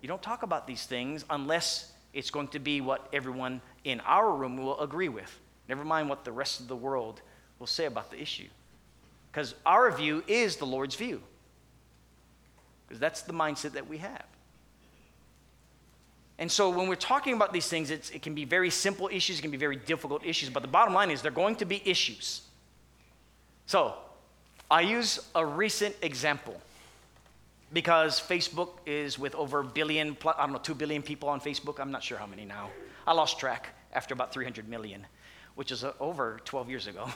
You 0.00 0.08
don't 0.08 0.22
talk 0.22 0.42
about 0.42 0.66
these 0.66 0.86
things 0.86 1.26
unless 1.28 1.92
it's 2.14 2.30
going 2.30 2.48
to 2.48 2.58
be 2.58 2.80
what 2.80 3.06
everyone 3.12 3.60
in 3.84 4.00
our 4.00 4.34
room 4.34 4.56
will 4.56 4.80
agree 4.80 5.10
with. 5.10 5.38
Never 5.68 5.84
mind 5.84 6.08
what 6.08 6.24
the 6.24 6.32
rest 6.32 6.60
of 6.60 6.68
the 6.68 6.76
world 6.76 7.20
will 7.58 7.66
say 7.66 7.84
about 7.84 8.10
the 8.10 8.20
issue. 8.20 8.48
Because 9.30 9.54
our 9.66 9.90
view 9.92 10.24
is 10.26 10.56
the 10.56 10.64
Lord's 10.64 10.96
view. 10.96 11.20
Because 12.88 12.98
that's 12.98 13.22
the 13.22 13.34
mindset 13.34 13.72
that 13.72 13.88
we 13.88 13.98
have. 13.98 14.24
And 16.40 16.50
so 16.50 16.70
when 16.70 16.88
we're 16.88 16.96
talking 16.96 17.34
about 17.34 17.52
these 17.52 17.68
things, 17.68 17.90
it 17.90 18.22
can 18.22 18.34
be 18.34 18.46
very 18.46 18.70
simple 18.70 19.10
issues, 19.12 19.38
it 19.38 19.42
can 19.42 19.50
be 19.50 19.58
very 19.58 19.76
difficult 19.76 20.24
issues, 20.24 20.48
but 20.48 20.62
the 20.62 20.68
bottom 20.68 20.94
line 20.94 21.10
is 21.10 21.20
they're 21.20 21.30
going 21.30 21.54
to 21.56 21.66
be 21.66 21.82
issues. 21.84 22.40
So 23.66 23.94
I 24.70 24.80
use 24.80 25.20
a 25.34 25.44
recent 25.44 25.94
example 26.00 26.58
because 27.74 28.18
Facebook 28.18 28.70
is 28.86 29.18
with 29.18 29.34
over 29.34 29.60
a 29.60 29.64
billion, 29.64 30.16
I 30.24 30.46
don't 30.46 30.52
know, 30.52 30.58
two 30.58 30.74
billion 30.74 31.02
people 31.02 31.28
on 31.28 31.42
Facebook. 31.42 31.78
I'm 31.78 31.90
not 31.90 32.02
sure 32.02 32.16
how 32.16 32.26
many 32.26 32.46
now. 32.46 32.70
I 33.06 33.12
lost 33.12 33.38
track 33.38 33.68
after 33.92 34.14
about 34.14 34.32
300 34.32 34.66
million, 34.66 35.06
which 35.56 35.70
is 35.70 35.84
uh, 35.84 35.92
over 36.00 36.40
12 36.46 36.70
years 36.70 36.86
ago. 36.86 37.10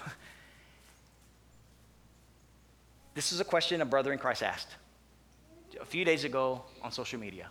this 3.14 3.32
is 3.32 3.40
a 3.40 3.44
question 3.44 3.80
a 3.80 3.86
brother 3.86 4.12
in 4.12 4.18
Christ 4.18 4.42
asked 4.42 4.76
a 5.80 5.86
few 5.86 6.04
days 6.04 6.24
ago 6.24 6.62
on 6.82 6.92
social 6.92 7.18
media. 7.18 7.48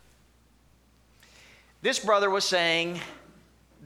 This 1.84 2.00
brother 2.00 2.30
was 2.30 2.46
saying 2.46 3.02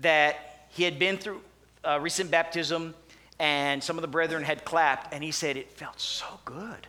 that 0.01 0.67
he 0.69 0.83
had 0.83 0.99
been 0.99 1.17
through 1.17 1.41
a 1.83 1.99
recent 1.99 2.29
baptism 2.29 2.93
and 3.39 3.83
some 3.83 3.97
of 3.97 4.03
the 4.03 4.07
brethren 4.07 4.43
had 4.43 4.63
clapped, 4.63 5.13
and 5.15 5.23
he 5.23 5.31
said 5.31 5.57
it 5.57 5.71
felt 5.71 5.99
so 5.99 6.25
good. 6.45 6.87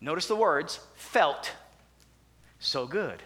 Notice 0.00 0.26
the 0.26 0.34
words 0.34 0.80
felt 0.96 1.52
so 2.58 2.88
good. 2.88 3.22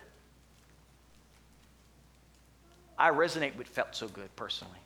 I 2.99 3.11
resonate 3.11 3.57
with 3.57 3.69
felt 3.69 3.95
so 3.95 4.09
good 4.09 4.35
personally. 4.37 4.79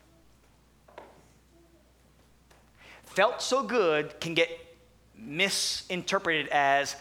Felt 3.07 3.42
so 3.42 3.64
good 3.64 4.21
can 4.21 4.35
get 4.35 4.51
misinterpreted 5.16 6.47
as 6.49 6.95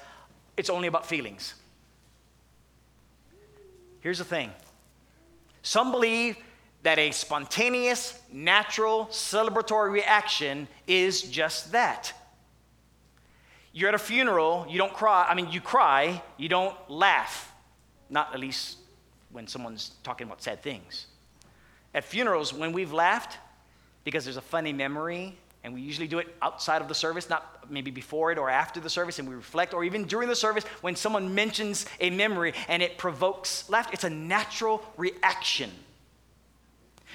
it's 0.58 0.72
only 0.72 0.88
about 0.88 1.06
feelings. 1.06 1.54
Here's 4.06 4.20
the 4.20 4.24
thing 4.24 4.52
some 5.64 5.92
believe 5.92 6.38
that 6.84 7.00
a 7.00 7.10
spontaneous, 7.10 8.22
natural, 8.32 9.08
celebratory 9.08 9.92
reaction 9.92 10.68
is 10.86 11.24
just 11.24 11.72
that. 11.72 12.14
You're 13.74 13.90
at 13.90 13.96
a 13.96 13.98
funeral, 13.98 14.68
you 14.70 14.78
don't 14.78 14.94
cry. 14.94 15.26
I 15.28 15.34
mean, 15.34 15.52
you 15.52 15.60
cry, 15.60 16.22
you 16.38 16.48
don't 16.48 16.78
laugh. 16.88 17.52
Not 18.08 18.32
at 18.32 18.40
least 18.40 18.78
when 19.32 19.48
someone's 19.48 19.94
talking 20.04 20.28
about 20.28 20.44
sad 20.44 20.62
things. 20.62 21.08
At 21.96 22.04
funerals, 22.04 22.54
when 22.54 22.74
we've 22.74 22.94
laughed, 22.94 23.40
because 24.04 24.24
there's 24.24 24.38
a 24.38 24.42
funny 24.42 24.72
memory 24.72 25.36
and 25.66 25.74
we 25.74 25.82
usually 25.82 26.08
do 26.08 26.20
it 26.20 26.28
outside 26.44 26.80
of 26.80 26.88
the 26.88 26.94
service, 26.94 27.28
not 27.28 27.66
maybe 27.72 27.90
before 27.90 28.32
it 28.32 28.38
or 28.38 28.52
after 28.52 28.80
the 28.80 28.90
service, 28.90 29.18
and 29.18 29.28
we 29.28 29.34
reflect, 29.34 29.74
or 29.74 29.84
even 29.84 30.06
during 30.06 30.30
the 30.30 30.36
service 30.36 30.64
when 30.82 30.96
someone 30.96 31.34
mentions 31.34 31.88
a 32.00 32.12
memory 32.12 32.54
and 32.68 32.84
it 32.84 33.00
provokes 33.00 33.68
laughter. 33.68 33.90
It's 33.94 34.04
a 34.04 34.10
natural 34.12 34.86
reaction. 34.96 35.72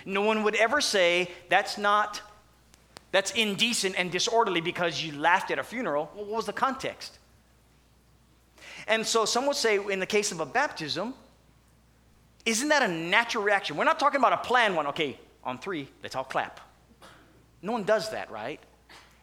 No 0.04 0.22
one 0.22 0.42
would 0.42 0.56
ever 0.56 0.80
say 0.80 1.30
that's 1.48 1.78
not, 1.78 2.22
that's 3.12 3.30
indecent 3.32 3.94
and 3.96 4.10
disorderly 4.10 4.60
because 4.60 5.00
you 5.00 5.16
laughed 5.16 5.52
at 5.52 5.60
a 5.60 5.62
funeral. 5.62 6.10
Well, 6.16 6.24
what 6.24 6.38
was 6.38 6.46
the 6.46 6.52
context? 6.52 7.18
And 8.88 9.06
so 9.06 9.26
some 9.26 9.46
would 9.46 9.54
say, 9.54 9.76
in 9.76 10.00
the 10.00 10.06
case 10.06 10.32
of 10.32 10.40
a 10.40 10.46
baptism, 10.46 11.14
isn't 12.44 12.68
that 12.68 12.82
a 12.82 12.88
natural 12.88 13.44
reaction? 13.44 13.76
We're 13.76 13.84
not 13.84 14.00
talking 14.00 14.18
about 14.18 14.32
a 14.32 14.38
planned 14.38 14.74
one. 14.74 14.88
Okay, 14.88 15.20
on 15.44 15.58
three, 15.58 15.88
let's 16.02 16.16
all 16.16 16.24
clap. 16.24 16.58
No 17.62 17.72
one 17.72 17.84
does 17.84 18.10
that, 18.10 18.30
right? 18.30 18.60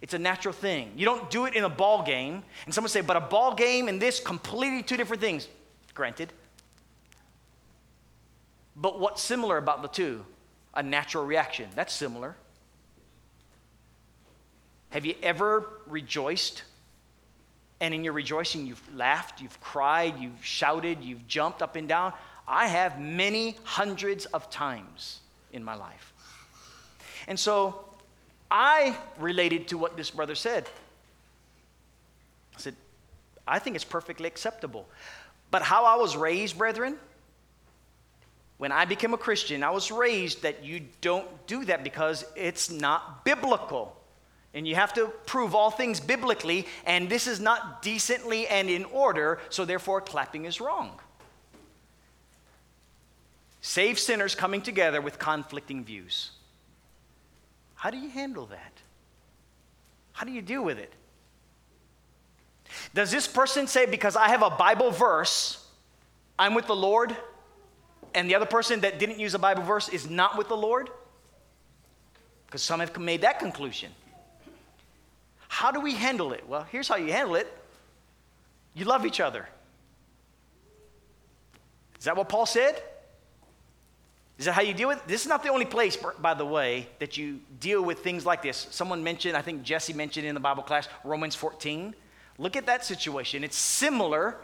It's 0.02 0.14
a 0.14 0.20
natural 0.20 0.54
thing. 0.54 0.92
You 0.96 1.06
don't 1.06 1.30
do 1.30 1.46
it 1.46 1.56
in 1.56 1.64
a 1.64 1.70
ball 1.70 2.04
game. 2.04 2.44
And 2.66 2.74
someone 2.74 2.90
say, 2.90 3.02
but 3.02 3.18
a 3.18 3.22
ball 3.22 3.56
game 3.56 3.88
and 3.88 4.02
this 4.02 4.20
completely 4.20 4.84
two 4.84 4.98
different 4.98 5.22
things. 5.22 5.48
Granted. 5.94 6.32
But 8.76 9.00
what's 9.00 9.24
similar 9.24 9.58
about 9.58 9.82
the 9.82 9.88
two? 9.88 10.24
A 10.76 10.84
natural 10.84 11.26
reaction. 11.26 11.70
That's 11.76 11.94
similar. 11.94 12.36
Have 14.92 15.06
you 15.06 15.16
ever 15.24 15.68
rejoiced? 15.88 16.64
And 17.80 17.94
in 17.94 18.04
your 18.04 18.14
rejoicing, 18.14 18.68
you've 18.68 18.96
laughed, 18.96 19.42
you've 19.42 19.60
cried, 19.62 20.20
you've 20.20 20.44
shouted, 20.44 21.04
you've 21.04 21.28
jumped 21.28 21.62
up 21.62 21.76
and 21.76 21.88
down. 21.88 22.14
I 22.48 22.68
have 22.68 23.00
many 23.00 23.58
hundreds 23.64 24.26
of 24.28 24.50
times 24.50 25.20
in 25.52 25.64
my 25.64 25.76
life. 25.76 26.14
And 27.28 27.40
so 27.40 27.87
I 28.50 28.98
related 29.20 29.68
to 29.70 29.78
what 29.78 29.98
this 29.98 30.10
brother 30.10 30.36
said. 30.36 30.68
I 32.56 32.60
said, 32.60 32.76
I 33.48 33.60
think 33.60 33.76
it's 33.76 33.86
perfectly 33.86 34.28
acceptable. 34.28 34.88
But 35.52 35.62
how 35.62 35.86
I 35.86 35.96
was 35.96 36.16
raised, 36.16 36.58
brethren, 36.58 36.98
when 38.58 38.72
I 38.72 38.86
became 38.86 39.14
a 39.14 39.18
Christian, 39.18 39.64
I 39.64 39.70
was 39.70 39.92
raised 39.92 40.42
that 40.42 40.64
you 40.64 40.82
don't 41.02 41.28
do 41.48 41.66
that 41.66 41.84
because 41.84 42.26
it's 42.36 42.72
not 42.72 43.24
biblical. 43.24 43.96
And 44.54 44.68
you 44.68 44.76
have 44.76 44.94
to 44.94 45.08
prove 45.26 45.54
all 45.54 45.70
things 45.70 46.00
biblically, 46.00 46.66
and 46.86 47.10
this 47.10 47.28
is 47.28 47.40
not 47.40 47.82
decently 47.82 48.48
and 48.48 48.70
in 48.70 48.86
order, 48.86 49.40
so 49.50 49.66
therefore 49.66 50.02
clapping 50.02 50.46
is 50.46 50.60
wrong. 50.60 51.00
Save 53.62 54.00
sinners 54.00 54.34
coming 54.34 54.62
together 54.62 55.02
with 55.02 55.20
conflicting 55.20 55.84
views. 55.84 56.32
How 57.78 57.92
do 57.92 57.98
you 57.98 58.10
handle 58.10 58.48
that? 58.48 58.74
How 60.12 60.26
do 60.26 60.32
you 60.32 60.42
deal 60.42 60.64
with 60.64 60.80
it? 60.80 60.92
Does 62.94 63.12
this 63.12 63.28
person 63.28 63.68
say, 63.68 63.86
because 63.86 64.16
I 64.16 64.30
have 64.30 64.42
a 64.42 64.50
Bible 64.50 64.92
verse, 64.92 65.64
I'm 66.38 66.56
with 66.56 66.66
the 66.66 66.76
Lord, 66.76 67.16
and 68.16 68.28
the 68.28 68.36
other 68.36 68.48
person 68.48 68.82
that 68.82 68.98
didn't 68.98 69.20
use 69.20 69.36
a 69.36 69.40
Bible 69.40 69.64
verse 69.64 69.90
is 69.90 70.10
not 70.10 70.38
with 70.38 70.50
the 70.50 70.58
Lord? 70.58 70.90
Because 72.48 72.64
some 72.64 72.80
have 72.80 72.98
made 72.98 73.22
that 73.22 73.38
conclusion. 73.38 73.92
How 75.48 75.72
do 75.72 75.80
we 75.80 75.94
handle 75.94 76.34
it? 76.34 76.48
Well, 76.48 76.66
here's 76.72 76.88
how 76.88 76.96
you 76.96 77.12
handle 77.12 77.36
it 77.36 77.48
you 78.74 78.86
love 78.86 79.06
each 79.06 79.20
other. 79.20 79.48
Is 82.00 82.06
that 82.06 82.18
what 82.18 82.28
Paul 82.28 82.46
said? 82.46 82.82
Is 84.38 84.46
that 84.46 84.54
how 84.54 84.62
you 84.62 84.74
deal 84.74 84.90
with 84.90 85.00
it? 85.00 85.08
This 85.08 85.22
is 85.22 85.28
not 85.28 85.42
the 85.42 85.50
only 85.50 85.66
place, 85.66 85.98
by 86.20 86.36
the 86.36 86.46
way, 86.46 86.88
that 87.00 87.18
you 87.18 87.40
deal 87.60 87.82
with 87.82 88.00
things 88.00 88.26
like 88.26 88.44
this. 88.44 88.68
Someone 88.70 89.04
mentioned, 89.04 89.36
I 89.36 89.42
think 89.42 89.64
Jesse 89.64 89.94
mentioned 89.94 90.28
in 90.28 90.36
the 90.36 90.40
Bible 90.40 90.62
class, 90.62 90.88
Romans 91.04 91.34
14. 91.34 91.96
Look 92.38 92.56
at 92.56 92.68
that 92.68 92.86
situation. 92.86 93.44
It's 93.44 93.58
similar, 93.58 94.38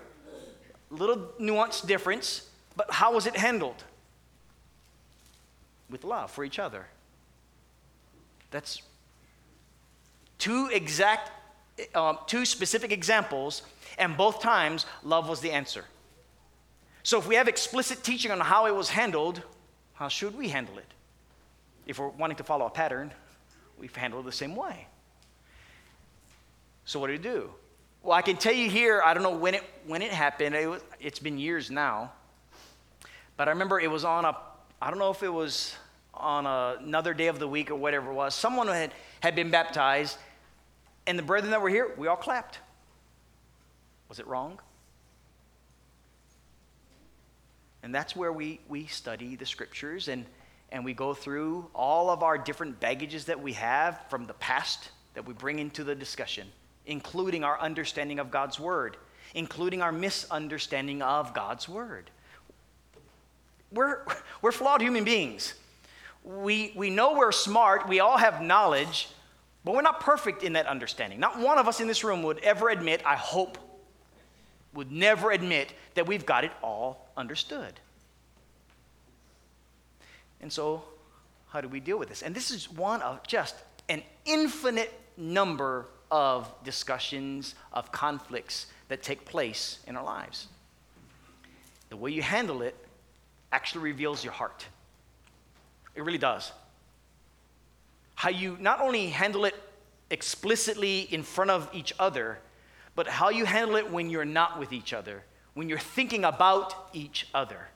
little 0.89 1.31
nuance 1.37 1.81
difference, 1.81 2.49
but 2.75 2.89
how 2.91 3.13
was 3.13 3.27
it 3.27 3.35
handled? 3.35 3.83
With 5.91 6.03
love 6.03 6.31
for 6.31 6.43
each 6.43 6.57
other. 6.57 6.87
That's 8.49 8.81
two 10.39 10.69
exact, 10.73 11.29
um, 11.93 12.17
two 12.25 12.45
specific 12.45 12.91
examples, 12.91 13.61
and 13.99 14.17
both 14.17 14.41
times 14.41 14.87
love 15.03 15.29
was 15.29 15.39
the 15.39 15.51
answer. 15.51 15.85
So 17.03 17.19
if 17.19 17.27
we 17.27 17.35
have 17.35 17.47
explicit 17.47 18.03
teaching 18.03 18.31
on 18.31 18.39
how 18.39 18.65
it 18.65 18.73
was 18.73 18.89
handled, 18.89 19.43
how 19.93 20.07
should 20.07 20.37
we 20.37 20.49
handle 20.49 20.77
it? 20.77 20.87
If 21.85 21.99
we're 21.99 22.09
wanting 22.09 22.37
to 22.37 22.43
follow 22.43 22.65
a 22.65 22.69
pattern, 22.69 23.11
we 23.77 23.89
handle 23.93 24.19
it 24.19 24.23
the 24.23 24.31
same 24.31 24.55
way. 24.55 24.87
So, 26.85 26.99
what 26.99 27.07
do 27.07 27.13
you 27.13 27.19
do? 27.19 27.49
Well, 28.01 28.13
I 28.13 28.21
can 28.21 28.35
tell 28.35 28.53
you 28.53 28.69
here, 28.69 29.01
I 29.03 29.13
don't 29.13 29.23
know 29.23 29.35
when 29.35 29.53
it, 29.53 29.63
when 29.87 30.01
it 30.01 30.11
happened. 30.11 30.55
It 30.55 30.67
was, 30.67 30.81
it's 30.99 31.19
been 31.19 31.37
years 31.37 31.71
now. 31.71 32.11
But 33.37 33.47
I 33.47 33.51
remember 33.51 33.79
it 33.79 33.89
was 33.89 34.03
on 34.03 34.25
a, 34.25 34.35
I 34.81 34.89
don't 34.89 34.99
know 34.99 35.11
if 35.11 35.23
it 35.23 35.29
was 35.29 35.75
on 36.13 36.45
a, 36.45 36.77
another 36.79 37.13
day 37.13 37.27
of 37.27 37.39
the 37.39 37.47
week 37.47 37.71
or 37.71 37.75
whatever 37.75 38.11
it 38.11 38.13
was, 38.13 38.35
someone 38.35 38.67
had, 38.67 38.93
had 39.21 39.35
been 39.35 39.49
baptized, 39.49 40.17
and 41.07 41.17
the 41.17 41.23
brethren 41.23 41.51
that 41.51 41.61
were 41.61 41.69
here, 41.69 41.91
we 41.97 42.07
all 42.07 42.15
clapped. 42.15 42.59
Was 44.09 44.19
it 44.19 44.27
wrong? 44.27 44.59
And 47.83 47.93
that's 47.93 48.15
where 48.15 48.31
we, 48.31 48.61
we 48.69 48.87
study 48.87 49.35
the 49.35 49.45
scriptures 49.45 50.07
and, 50.07 50.25
and 50.71 50.85
we 50.85 50.93
go 50.93 51.13
through 51.13 51.69
all 51.75 52.09
of 52.09 52.23
our 52.23 52.37
different 52.37 52.79
baggages 52.79 53.25
that 53.25 53.41
we 53.41 53.53
have 53.53 53.99
from 54.09 54.25
the 54.25 54.33
past 54.35 54.89
that 55.13 55.27
we 55.27 55.33
bring 55.33 55.59
into 55.59 55.83
the 55.83 55.93
discussion, 55.93 56.47
including 56.85 57.43
our 57.43 57.59
understanding 57.59 58.19
of 58.19 58.31
God's 58.31 58.57
word, 58.57 58.95
including 59.35 59.81
our 59.81 59.91
misunderstanding 59.91 61.01
of 61.01 61.33
God's 61.33 61.67
word. 61.67 62.09
We're, 63.69 64.05
we're 64.41 64.53
flawed 64.53 64.81
human 64.81 65.03
beings. 65.03 65.53
We, 66.23 66.71
we 66.77 66.89
know 66.89 67.15
we're 67.15 67.33
smart, 67.33 67.89
we 67.89 67.99
all 67.99 68.17
have 68.17 68.41
knowledge, 68.41 69.09
but 69.65 69.75
we're 69.75 69.81
not 69.81 69.99
perfect 69.99 70.41
in 70.41 70.53
that 70.53 70.67
understanding. 70.67 71.19
Not 71.19 71.37
one 71.37 71.57
of 71.57 71.67
us 71.67 71.81
in 71.81 71.87
this 71.87 72.05
room 72.05 72.23
would 72.23 72.39
ever 72.39 72.69
admit, 72.69 73.01
I 73.05 73.17
hope, 73.17 73.57
would 74.73 74.89
never 74.89 75.31
admit 75.31 75.73
that 75.95 76.07
we've 76.07 76.25
got 76.25 76.45
it 76.45 76.51
all 76.61 77.02
understood. 77.17 77.73
And 80.41 80.51
so, 80.51 80.83
how 81.49 81.61
do 81.61 81.67
we 81.67 81.79
deal 81.79 81.97
with 81.97 82.09
this? 82.09 82.21
And 82.21 82.35
this 82.35 82.51
is 82.51 82.71
one 82.71 83.01
of 83.01 83.25
just 83.25 83.55
an 83.89 84.01
infinite 84.25 84.91
number 85.17 85.87
of 86.11 86.53
discussions, 86.63 87.55
of 87.71 87.91
conflicts 87.91 88.67
that 88.87 89.01
take 89.01 89.25
place 89.25 89.79
in 89.87 89.95
our 89.95 90.03
lives. 90.03 90.47
The 91.89 91.97
way 91.97 92.11
you 92.11 92.21
handle 92.21 92.61
it 92.61 92.75
actually 93.51 93.83
reveals 93.83 94.23
your 94.23 94.33
heart. 94.33 94.65
It 95.95 96.03
really 96.03 96.17
does. 96.17 96.51
How 98.15 98.29
you 98.29 98.57
not 98.59 98.81
only 98.81 99.07
handle 99.07 99.45
it 99.45 99.55
explicitly 100.09 101.01
in 101.01 101.23
front 101.23 101.51
of 101.51 101.69
each 101.73 101.93
other, 101.99 102.39
but 102.95 103.07
how 103.07 103.29
you 103.29 103.45
handle 103.45 103.75
it 103.75 103.89
when 103.91 104.09
you're 104.09 104.25
not 104.25 104.59
with 104.59 104.73
each 104.73 104.93
other, 104.93 105.23
when 105.53 105.69
you're 105.69 105.77
thinking 105.77 106.23
about 106.25 106.75
each 106.93 107.27
other. 107.33 107.67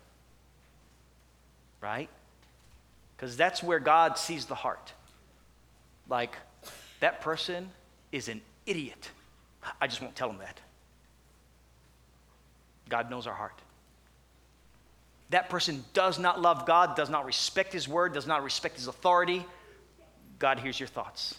Right? 1.81 2.09
Because 3.15 3.37
that's 3.37 3.61
where 3.61 3.79
God 3.79 4.17
sees 4.17 4.45
the 4.45 4.55
heart. 4.55 4.93
Like, 6.09 6.35
that 6.99 7.21
person 7.21 7.69
is 8.11 8.27
an 8.29 8.41
idiot. 8.65 9.09
I 9.79 9.87
just 9.87 10.01
won't 10.01 10.15
tell 10.15 10.29
him 10.29 10.39
that. 10.39 10.59
God 12.89 13.09
knows 13.09 13.27
our 13.27 13.33
heart. 13.33 13.59
That 15.29 15.49
person 15.49 15.83
does 15.93 16.19
not 16.19 16.41
love 16.41 16.65
God, 16.65 16.95
does 16.95 17.09
not 17.09 17.25
respect 17.25 17.73
His 17.73 17.87
word, 17.87 18.13
does 18.13 18.27
not 18.27 18.43
respect 18.43 18.77
His 18.77 18.87
authority. 18.87 19.45
God 20.39 20.59
hears 20.59 20.79
your 20.79 20.87
thoughts. 20.87 21.35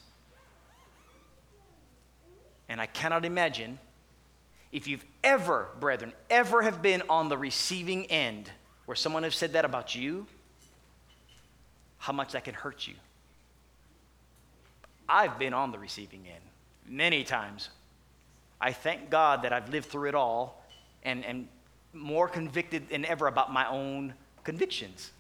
And 2.68 2.80
I 2.80 2.86
cannot 2.86 3.24
imagine 3.24 3.78
if 4.72 4.86
you've 4.86 5.04
ever, 5.24 5.68
brethren, 5.80 6.12
ever 6.28 6.62
have 6.62 6.82
been 6.82 7.02
on 7.08 7.28
the 7.28 7.38
receiving 7.38 8.06
end 8.06 8.50
where 8.86 8.96
someone 8.96 9.22
has 9.22 9.34
said 9.34 9.54
that 9.54 9.64
about 9.64 9.94
you, 9.94 10.26
how 11.98 12.12
much 12.12 12.32
that 12.32 12.44
can 12.44 12.54
hurt 12.54 12.86
you. 12.86 12.94
I've 15.08 15.38
been 15.38 15.54
on 15.54 15.72
the 15.72 15.78
receiving 15.78 16.24
end 16.26 16.44
many 16.86 17.24
times. 17.24 17.70
I 18.60 18.72
thank 18.72 19.10
God 19.10 19.42
that 19.42 19.52
I've 19.52 19.70
lived 19.70 19.86
through 19.86 20.08
it 20.08 20.14
all 20.14 20.64
and, 21.02 21.24
and 21.24 21.48
more 21.92 22.28
convicted 22.28 22.88
than 22.90 23.04
ever 23.04 23.26
about 23.26 23.52
my 23.52 23.68
own 23.68 24.14
convictions. 24.44 25.10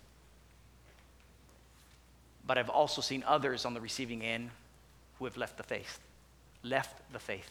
But 2.46 2.58
I've 2.58 2.70
also 2.70 3.00
seen 3.00 3.24
others 3.26 3.64
on 3.64 3.74
the 3.74 3.80
receiving 3.80 4.22
end 4.22 4.50
who 5.18 5.24
have 5.24 5.36
left 5.36 5.56
the 5.56 5.62
faith. 5.62 6.00
Left 6.62 7.12
the 7.12 7.18
faith. 7.18 7.50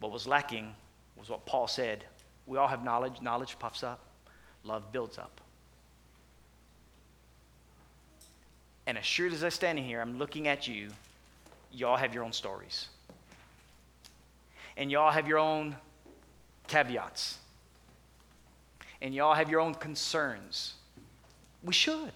What 0.00 0.12
was 0.12 0.26
lacking 0.26 0.74
was 1.16 1.28
what 1.28 1.46
Paul 1.46 1.68
said. 1.68 2.04
We 2.46 2.58
all 2.58 2.68
have 2.68 2.82
knowledge, 2.82 3.20
knowledge 3.20 3.58
puffs 3.58 3.82
up, 3.82 4.00
love 4.64 4.90
builds 4.92 5.18
up. 5.18 5.40
And 8.86 8.98
as 8.98 9.04
sure 9.04 9.28
as 9.28 9.44
I'm 9.44 9.50
standing 9.50 9.84
here, 9.84 10.00
I'm 10.00 10.18
looking 10.18 10.48
at 10.48 10.66
you, 10.66 10.88
y'all 11.70 11.96
have 11.96 12.12
your 12.12 12.24
own 12.24 12.32
stories 12.32 12.88
and 14.80 14.90
y'all 14.90 15.10
have 15.10 15.28
your 15.28 15.38
own 15.38 15.76
caveats, 16.66 17.38
and 19.02 19.14
y'all 19.14 19.34
have 19.34 19.50
your 19.50 19.60
own 19.60 19.74
concerns. 19.74 20.74
We 21.62 21.74
should. 21.74 22.12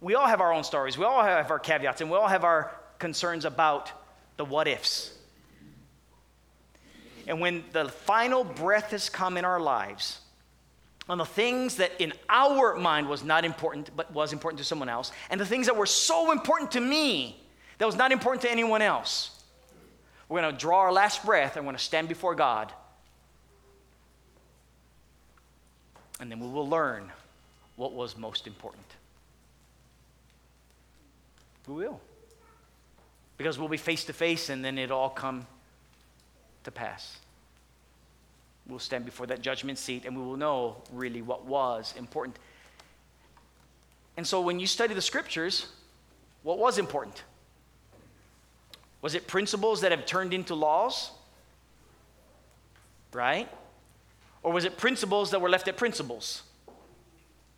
We 0.00 0.14
all 0.14 0.26
have 0.26 0.42
our 0.42 0.52
own 0.52 0.62
stories, 0.62 0.98
we 0.98 1.04
all 1.04 1.22
have 1.22 1.50
our 1.50 1.58
caveats, 1.58 2.02
and 2.02 2.10
we 2.10 2.16
all 2.16 2.28
have 2.28 2.44
our 2.44 2.70
concerns 2.98 3.46
about 3.46 3.90
the 4.36 4.44
what 4.44 4.68
ifs. 4.68 5.14
And 7.26 7.40
when 7.40 7.64
the 7.72 7.88
final 7.88 8.44
breath 8.44 8.90
has 8.90 9.08
come 9.08 9.36
in 9.36 9.44
our 9.44 9.60
lives, 9.60 10.20
on 11.08 11.18
the 11.18 11.24
things 11.24 11.76
that 11.76 11.92
in 12.00 12.12
our 12.28 12.76
mind 12.76 13.08
was 13.08 13.24
not 13.24 13.44
important, 13.44 13.90
but 13.96 14.12
was 14.12 14.32
important 14.32 14.58
to 14.58 14.64
someone 14.64 14.88
else, 14.88 15.12
and 15.30 15.40
the 15.40 15.46
things 15.46 15.66
that 15.66 15.76
were 15.76 15.86
so 15.86 16.32
important 16.32 16.72
to 16.72 16.80
me 16.80 17.40
that 17.78 17.86
was 17.86 17.96
not 17.96 18.12
important 18.12 18.42
to 18.42 18.50
anyone 18.50 18.82
else, 18.82 19.42
we're 20.28 20.40
going 20.40 20.54
to 20.54 20.58
draw 20.58 20.80
our 20.80 20.92
last 20.92 21.24
breath 21.24 21.56
and 21.56 21.64
we're 21.64 21.72
going 21.72 21.78
to 21.78 21.84
stand 21.84 22.08
before 22.08 22.34
God. 22.34 22.72
And 26.20 26.30
then 26.30 26.38
we 26.38 26.48
will 26.48 26.68
learn 26.68 27.10
what 27.76 27.92
was 27.92 28.16
most 28.16 28.46
important. 28.46 28.86
We 31.66 31.74
will. 31.74 32.00
Because 33.36 33.58
we'll 33.58 33.68
be 33.68 33.76
face 33.76 34.04
to 34.04 34.12
face 34.12 34.48
and 34.48 34.64
then 34.64 34.78
it'll 34.78 34.98
all 34.98 35.10
come 35.10 35.46
to 36.64 36.70
pass. 36.70 37.18
We'll 38.66 38.78
stand 38.78 39.04
before 39.04 39.26
that 39.26 39.42
judgment 39.42 39.78
seat 39.78 40.04
and 40.04 40.16
we 40.16 40.22
will 40.22 40.36
know 40.36 40.76
really 40.92 41.22
what 41.22 41.44
was 41.44 41.94
important. 41.98 42.38
And 44.16 44.26
so 44.26 44.40
when 44.40 44.60
you 44.60 44.66
study 44.66 44.94
the 44.94 45.02
scriptures, 45.02 45.66
what 46.42 46.58
was 46.58 46.78
important? 46.78 47.22
Was 49.00 49.14
it 49.14 49.26
principles 49.26 49.80
that 49.80 49.90
have 49.90 50.06
turned 50.06 50.32
into 50.32 50.54
laws? 50.54 51.10
Right? 53.12 53.48
Or 54.42 54.52
was 54.52 54.64
it 54.64 54.76
principles 54.76 55.30
that 55.30 55.40
were 55.40 55.48
left 55.48 55.68
at 55.68 55.76
principles? 55.76 56.42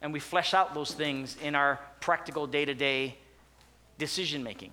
And 0.00 0.12
we 0.12 0.20
flesh 0.20 0.54
out 0.54 0.74
those 0.74 0.92
things 0.92 1.36
in 1.42 1.54
our 1.54 1.80
practical 2.00 2.46
day 2.46 2.64
to 2.64 2.74
day 2.74 3.16
decision 3.98 4.42
making, 4.42 4.70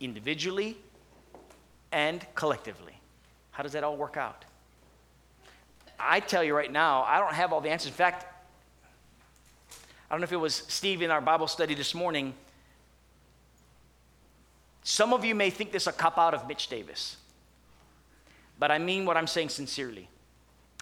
individually 0.00 0.76
and 1.90 2.24
collectively. 2.34 2.97
How 3.58 3.64
does 3.64 3.72
that 3.72 3.82
all 3.82 3.96
work 3.96 4.16
out? 4.16 4.46
I 5.98 6.20
tell 6.20 6.44
you 6.44 6.54
right 6.54 6.70
now, 6.70 7.02
I 7.02 7.18
don't 7.18 7.34
have 7.34 7.52
all 7.52 7.60
the 7.60 7.70
answers. 7.70 7.88
In 7.88 7.94
fact, 7.94 8.24
I 9.70 10.14
don't 10.14 10.20
know 10.20 10.24
if 10.24 10.32
it 10.32 10.36
was 10.36 10.54
Steve 10.54 11.02
in 11.02 11.10
our 11.10 11.20
Bible 11.20 11.48
study 11.48 11.74
this 11.74 11.92
morning 11.92 12.32
some 14.88 15.12
of 15.12 15.22
you 15.22 15.34
may 15.34 15.50
think 15.50 15.70
this 15.70 15.86
a 15.86 15.92
cop 15.92 16.16
out 16.16 16.32
of 16.32 16.48
Mitch 16.48 16.68
Davis, 16.68 17.18
but 18.58 18.70
I 18.70 18.78
mean 18.78 19.04
what 19.04 19.18
I'm 19.18 19.26
saying 19.26 19.50
sincerely. 19.50 20.08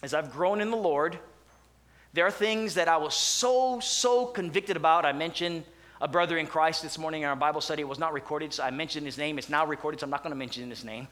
As 0.00 0.14
I've 0.14 0.30
grown 0.30 0.60
in 0.60 0.70
the 0.70 0.76
Lord, 0.76 1.18
there 2.12 2.24
are 2.24 2.30
things 2.30 2.74
that 2.74 2.86
I 2.86 2.98
was 2.98 3.16
so, 3.16 3.80
so 3.80 4.26
convicted 4.26 4.76
about. 4.76 5.04
I 5.04 5.12
mentioned 5.12 5.64
a 6.00 6.06
brother 6.06 6.38
in 6.38 6.46
Christ 6.46 6.84
this 6.84 6.98
morning 6.98 7.22
in 7.22 7.28
our 7.28 7.34
Bible 7.34 7.60
study. 7.60 7.82
It 7.82 7.88
was 7.88 7.98
not 7.98 8.12
recorded, 8.12 8.54
so 8.54 8.62
I 8.62 8.70
mentioned 8.70 9.06
his 9.06 9.18
name. 9.18 9.38
It's 9.38 9.50
now 9.50 9.66
recorded, 9.66 9.98
so 9.98 10.04
I'm 10.04 10.10
not 10.10 10.22
going 10.22 10.30
to 10.30 10.38
mention 10.38 10.70
his 10.70 10.84
name. 10.84 11.08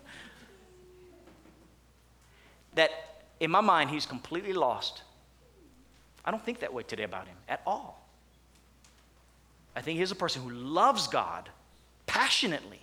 That 2.75 2.91
in 3.41 3.51
my 3.51 3.61
mind, 3.61 3.91
he's 3.91 4.07
completely 4.07 4.53
lost. 4.53 5.03
I 6.25 6.31
don't 6.31 6.45
think 6.45 6.61
that 6.61 6.73
way 6.73 6.83
today 6.83 7.03
about 7.03 7.27
him 7.27 7.37
at 7.49 7.61
all. 7.67 8.01
I 9.77 9.81
think 9.81 9.99
he's 9.99 10.11
a 10.11 10.17
person 10.17 10.43
who 10.43 10.51
loves 10.51 11.09
God 11.09 11.49
passionately. 12.07 12.81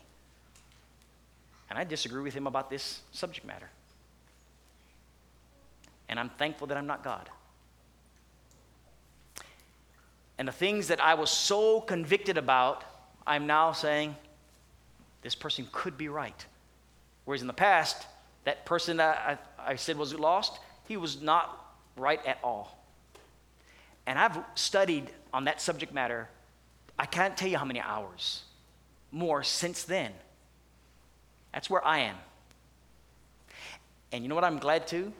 And 1.69 1.79
I 1.79 1.83
disagree 1.83 2.21
with 2.21 2.33
him 2.33 2.47
about 2.47 2.69
this 2.69 3.01
subject 3.11 3.47
matter. 3.47 3.69
And 6.09 6.19
I'm 6.19 6.29
thankful 6.29 6.67
that 6.67 6.77
I'm 6.77 6.87
not 6.87 7.03
God. 7.03 7.29
And 10.37 10.47
the 10.47 10.51
things 10.51 10.89
that 10.89 10.99
I 10.99 11.13
was 11.13 11.29
so 11.29 11.79
convicted 11.79 12.37
about, 12.37 12.83
I'm 13.25 13.47
now 13.47 13.71
saying, 13.71 14.15
this 15.21 15.35
person 15.35 15.67
could 15.71 15.97
be 15.97 16.09
right. 16.09 16.45
Whereas 17.25 17.41
in 17.41 17.47
the 17.47 17.53
past, 17.53 18.05
that 18.43 18.65
person 18.65 18.97
that 18.97 19.39
I, 19.59 19.71
I 19.71 19.75
said 19.75 19.97
was 19.97 20.13
lost, 20.13 20.59
he 20.87 20.97
was 20.97 21.21
not 21.21 21.75
right 21.95 22.23
at 22.25 22.39
all. 22.43 22.77
And 24.05 24.17
I've 24.17 24.37
studied 24.55 25.09
on 25.33 25.45
that 25.45 25.61
subject 25.61 25.93
matter, 25.93 26.27
I 26.97 27.05
can't 27.05 27.37
tell 27.37 27.47
you 27.47 27.57
how 27.57 27.65
many 27.65 27.79
hours 27.79 28.43
more 29.11 29.43
since 29.43 29.83
then. 29.83 30.11
That's 31.53 31.69
where 31.69 31.85
I 31.85 31.99
am. 31.99 32.15
And 34.11 34.23
you 34.23 34.29
know 34.29 34.35
what 34.35 34.43
I'm 34.43 34.59
glad 34.59 34.87
to? 34.87 35.11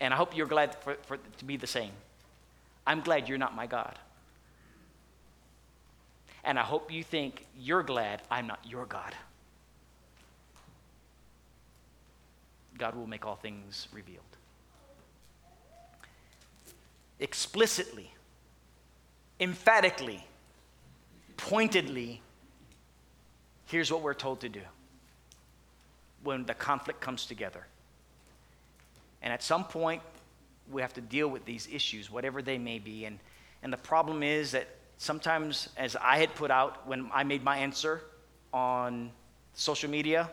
And 0.00 0.12
I 0.12 0.16
hope 0.16 0.36
you're 0.36 0.46
glad 0.46 0.74
for, 0.82 0.96
for 1.06 1.16
to 1.16 1.44
be 1.44 1.56
the 1.56 1.66
same. 1.66 1.92
I'm 2.86 3.00
glad 3.00 3.28
you're 3.28 3.38
not 3.38 3.54
my 3.54 3.66
God. 3.66 3.98
And 6.42 6.58
I 6.58 6.62
hope 6.62 6.92
you 6.92 7.02
think 7.02 7.46
you're 7.58 7.82
glad 7.82 8.20
I'm 8.30 8.46
not 8.46 8.60
your 8.68 8.84
God. 8.84 9.14
God 12.78 12.94
will 12.94 13.06
make 13.06 13.24
all 13.24 13.36
things 13.36 13.88
revealed. 13.92 14.22
Explicitly, 17.20 18.12
emphatically, 19.40 20.26
pointedly, 21.36 22.20
here's 23.66 23.90
what 23.90 24.02
we're 24.02 24.14
told 24.14 24.40
to 24.40 24.48
do 24.48 24.60
when 26.22 26.44
the 26.46 26.54
conflict 26.54 27.00
comes 27.00 27.26
together. 27.26 27.66
And 29.22 29.32
at 29.32 29.42
some 29.42 29.64
point, 29.64 30.02
we 30.70 30.82
have 30.82 30.94
to 30.94 31.00
deal 31.00 31.28
with 31.28 31.44
these 31.44 31.68
issues, 31.70 32.10
whatever 32.10 32.42
they 32.42 32.58
may 32.58 32.78
be. 32.78 33.04
And, 33.04 33.18
and 33.62 33.72
the 33.72 33.78
problem 33.78 34.22
is 34.22 34.52
that 34.52 34.68
sometimes, 34.98 35.68
as 35.76 35.96
I 35.96 36.18
had 36.18 36.34
put 36.34 36.50
out 36.50 36.86
when 36.86 37.10
I 37.12 37.24
made 37.24 37.44
my 37.44 37.58
answer 37.58 38.02
on 38.52 39.10
social 39.54 39.90
media 39.90 40.30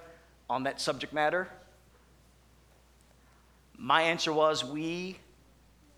on 0.50 0.64
that 0.64 0.82
subject 0.82 1.14
matter, 1.14 1.48
my 3.82 4.04
answer 4.04 4.32
was 4.32 4.64
we 4.64 5.18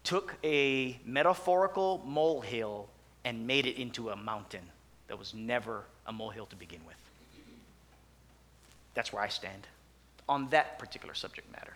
took 0.06 0.36
a 0.42 0.98
metaphorical 1.06 2.02
molehill 2.06 2.88
and 3.26 3.46
made 3.46 3.66
it 3.66 3.76
into 3.78 4.10
a 4.10 4.16
mountain 4.16 4.64
that 5.08 5.20
was 5.20 5.34
never 5.34 5.84
a 6.08 6.14
molehill 6.14 6.46
to 6.46 6.56
begin 6.56 6.80
with. 6.88 6.96
That's 8.94 9.12
where 9.12 9.22
I 9.22 9.28
stand 9.28 9.68
on 10.30 10.48
that 10.52 10.80
particular 10.80 11.14
subject 11.14 11.52
matter. 11.52 11.74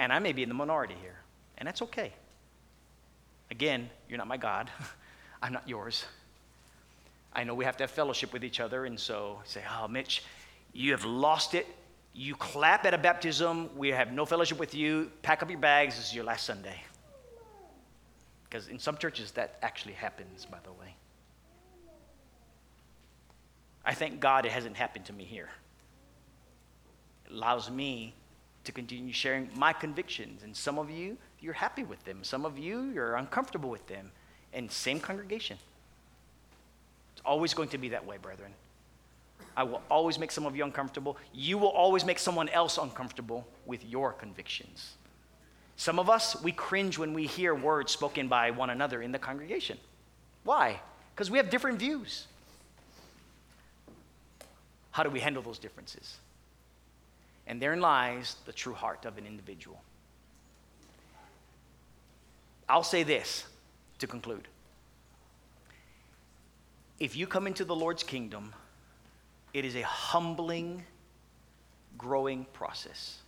And 0.00 0.12
I 0.12 0.18
may 0.18 0.32
be 0.32 0.42
in 0.42 0.48
the 0.48 0.56
minority 0.56 0.96
here, 1.00 1.18
and 1.56 1.68
that's 1.68 1.82
okay. 1.82 2.12
Again, 3.52 3.88
you're 4.08 4.18
not 4.18 4.26
my 4.26 4.38
God, 4.38 4.70
I'm 5.42 5.52
not 5.52 5.68
yours. 5.68 6.04
I 7.32 7.44
know 7.44 7.54
we 7.54 7.64
have 7.64 7.76
to 7.76 7.84
have 7.84 7.92
fellowship 7.92 8.32
with 8.32 8.42
each 8.42 8.58
other, 8.58 8.86
and 8.86 8.98
so 8.98 9.40
say, 9.44 9.62
Oh, 9.78 9.86
Mitch, 9.86 10.24
you 10.72 10.90
have 10.90 11.04
lost 11.04 11.54
it. 11.54 11.66
You 12.14 12.36
clap 12.36 12.86
at 12.86 12.94
a 12.94 12.98
baptism, 12.98 13.76
we 13.76 13.88
have 13.88 14.12
no 14.12 14.24
fellowship 14.24 14.58
with 14.58 14.72
you. 14.72 15.10
Pack 15.22 15.42
up 15.42 15.50
your 15.50 15.58
bags, 15.58 15.96
this 15.96 16.06
is 16.06 16.14
your 16.14 16.24
last 16.24 16.46
Sunday. 16.46 16.80
Because 18.44 18.68
in 18.68 18.78
some 18.78 18.96
churches, 18.96 19.32
that 19.32 19.58
actually 19.62 19.94
happens, 19.94 20.44
by 20.44 20.58
the 20.62 20.70
way. 20.70 20.94
I 23.84 23.94
thank 23.94 24.20
God 24.20 24.46
it 24.46 24.52
hasn't 24.52 24.76
happened 24.76 25.06
to 25.06 25.12
me 25.12 25.24
here. 25.24 25.50
It 27.26 27.32
allows 27.32 27.68
me 27.68 28.14
to 28.62 28.70
continue 28.70 29.12
sharing 29.12 29.50
my 29.56 29.72
convictions. 29.72 30.44
And 30.44 30.56
some 30.56 30.78
of 30.78 30.88
you, 30.88 31.18
you're 31.40 31.52
happy 31.52 31.82
with 31.82 32.02
them. 32.04 32.22
Some 32.22 32.46
of 32.46 32.56
you, 32.56 32.90
you're 32.94 33.16
uncomfortable 33.16 33.70
with 33.70 33.86
them. 33.88 34.12
And 34.52 34.70
same 34.70 35.00
congregation. 35.00 35.58
It's 37.12 37.22
always 37.26 37.54
going 37.54 37.70
to 37.70 37.78
be 37.78 37.88
that 37.88 38.06
way, 38.06 38.18
brethren. 38.18 38.52
I 39.56 39.62
will 39.62 39.82
always 39.90 40.18
make 40.18 40.30
some 40.30 40.46
of 40.46 40.56
you 40.56 40.64
uncomfortable. 40.64 41.16
You 41.32 41.58
will 41.58 41.68
always 41.68 42.04
make 42.04 42.18
someone 42.18 42.48
else 42.48 42.78
uncomfortable 42.78 43.46
with 43.66 43.84
your 43.84 44.12
convictions. 44.12 44.94
Some 45.76 45.98
of 45.98 46.08
us, 46.08 46.40
we 46.42 46.52
cringe 46.52 46.98
when 46.98 47.12
we 47.12 47.26
hear 47.26 47.54
words 47.54 47.92
spoken 47.92 48.28
by 48.28 48.50
one 48.50 48.70
another 48.70 49.02
in 49.02 49.12
the 49.12 49.18
congregation. 49.18 49.78
Why? 50.44 50.80
Because 51.14 51.30
we 51.30 51.38
have 51.38 51.50
different 51.50 51.78
views. 51.78 52.26
How 54.90 55.02
do 55.02 55.10
we 55.10 55.20
handle 55.20 55.42
those 55.42 55.58
differences? 55.58 56.18
And 57.46 57.60
therein 57.60 57.80
lies 57.80 58.36
the 58.46 58.52
true 58.52 58.74
heart 58.74 59.04
of 59.04 59.18
an 59.18 59.26
individual. 59.26 59.80
I'll 62.68 62.82
say 62.82 63.02
this 63.02 63.44
to 63.98 64.06
conclude. 64.06 64.48
If 66.98 67.16
you 67.16 67.26
come 67.26 67.46
into 67.46 67.64
the 67.64 67.74
Lord's 67.74 68.02
kingdom, 68.02 68.54
it 69.54 69.64
is 69.64 69.74
a 69.76 69.82
humbling, 69.82 70.84
growing 71.96 72.44
process. 72.52 73.18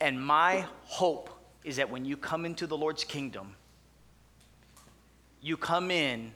And 0.00 0.24
my 0.24 0.66
hope 0.84 1.30
is 1.64 1.76
that 1.76 1.90
when 1.90 2.04
you 2.04 2.16
come 2.16 2.46
into 2.46 2.68
the 2.68 2.76
Lord's 2.76 3.02
kingdom, 3.02 3.56
you 5.40 5.56
come 5.56 5.90
in 5.90 6.30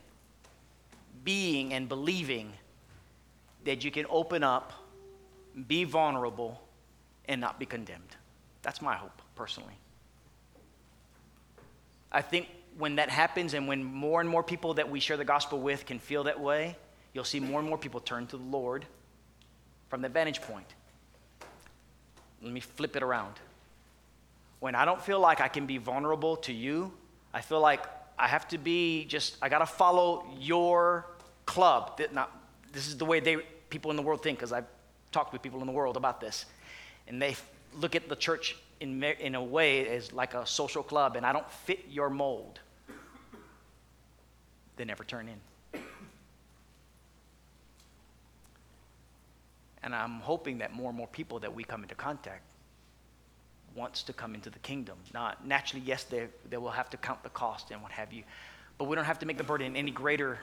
being 1.22 1.72
and 1.72 1.88
believing 1.88 2.52
that 3.64 3.84
you 3.84 3.92
can 3.92 4.06
open 4.08 4.42
up 4.42 4.72
be 5.68 5.84
vulnerable, 5.84 6.60
and 7.28 7.40
not 7.40 7.58
be 7.58 7.66
condemned. 7.66 8.16
That's 8.62 8.82
my 8.82 8.94
hope, 8.94 9.22
personally. 9.34 9.74
I 12.12 12.22
think 12.22 12.48
when 12.78 12.96
that 12.96 13.08
happens 13.08 13.54
and 13.54 13.66
when 13.66 13.82
more 13.82 14.20
and 14.20 14.28
more 14.28 14.42
people 14.42 14.74
that 14.74 14.90
we 14.90 15.00
share 15.00 15.16
the 15.16 15.24
gospel 15.24 15.60
with 15.60 15.86
can 15.86 15.98
feel 15.98 16.24
that 16.24 16.38
way, 16.38 16.76
you'll 17.16 17.24
see 17.24 17.40
more 17.40 17.60
and 17.60 17.68
more 17.68 17.78
people 17.78 17.98
turn 17.98 18.26
to 18.26 18.36
the 18.36 18.42
Lord 18.42 18.84
from 19.88 20.02
the 20.02 20.08
vantage 20.10 20.42
point. 20.42 20.66
Let 22.42 22.52
me 22.52 22.60
flip 22.60 22.94
it 22.94 23.02
around. 23.02 23.32
When 24.60 24.74
I 24.74 24.84
don't 24.84 25.00
feel 25.00 25.18
like 25.18 25.40
I 25.40 25.48
can 25.48 25.64
be 25.64 25.78
vulnerable 25.78 26.36
to 26.36 26.52
you, 26.52 26.92
I 27.32 27.40
feel 27.40 27.60
like 27.60 27.80
I 28.18 28.28
have 28.28 28.46
to 28.48 28.58
be 28.58 29.06
just, 29.06 29.38
I 29.40 29.48
got 29.48 29.60
to 29.60 29.66
follow 29.66 30.26
your 30.38 31.06
club. 31.46 31.98
Not, 32.12 32.30
this 32.72 32.86
is 32.86 32.98
the 32.98 33.06
way 33.06 33.20
they, 33.20 33.36
people 33.70 33.90
in 33.90 33.96
the 33.96 34.02
world 34.02 34.22
think 34.22 34.38
because 34.38 34.52
I've 34.52 34.66
talked 35.10 35.32
with 35.32 35.40
people 35.40 35.60
in 35.60 35.66
the 35.66 35.72
world 35.72 35.96
about 35.96 36.20
this, 36.20 36.44
and 37.08 37.20
they 37.20 37.34
look 37.80 37.96
at 37.96 38.10
the 38.10 38.16
church 38.16 38.56
in, 38.80 39.02
in 39.02 39.34
a 39.34 39.42
way 39.42 39.88
as 39.88 40.12
like 40.12 40.34
a 40.34 40.44
social 40.44 40.82
club, 40.82 41.16
and 41.16 41.24
I 41.24 41.32
don't 41.32 41.50
fit 41.50 41.86
your 41.88 42.10
mold, 42.10 42.60
they 44.76 44.84
never 44.84 45.02
turn 45.02 45.28
in. 45.28 45.40
And 49.86 49.94
I'm 49.94 50.20
hoping 50.20 50.58
that 50.58 50.74
more 50.74 50.90
and 50.90 50.98
more 50.98 51.06
people 51.06 51.38
that 51.38 51.54
we 51.54 51.64
come 51.64 51.82
into 51.82 51.94
contact 51.94 52.42
wants 53.74 54.02
to 54.02 54.12
come 54.12 54.34
into 54.34 54.50
the 54.50 54.58
kingdom. 54.58 54.98
Not 55.14 55.46
naturally, 55.46 55.82
yes, 55.86 56.04
they, 56.04 56.28
they 56.50 56.58
will 56.58 56.70
have 56.70 56.90
to 56.90 56.98
count 56.98 57.22
the 57.22 57.30
cost 57.30 57.70
and 57.70 57.80
what 57.82 57.92
have 57.92 58.12
you, 58.12 58.24
but 58.76 58.84
we 58.84 58.96
don't 58.96 59.04
have 59.06 59.20
to 59.20 59.26
make 59.26 59.38
the 59.38 59.44
burden 59.44 59.76
any 59.76 59.90
greater 59.90 60.38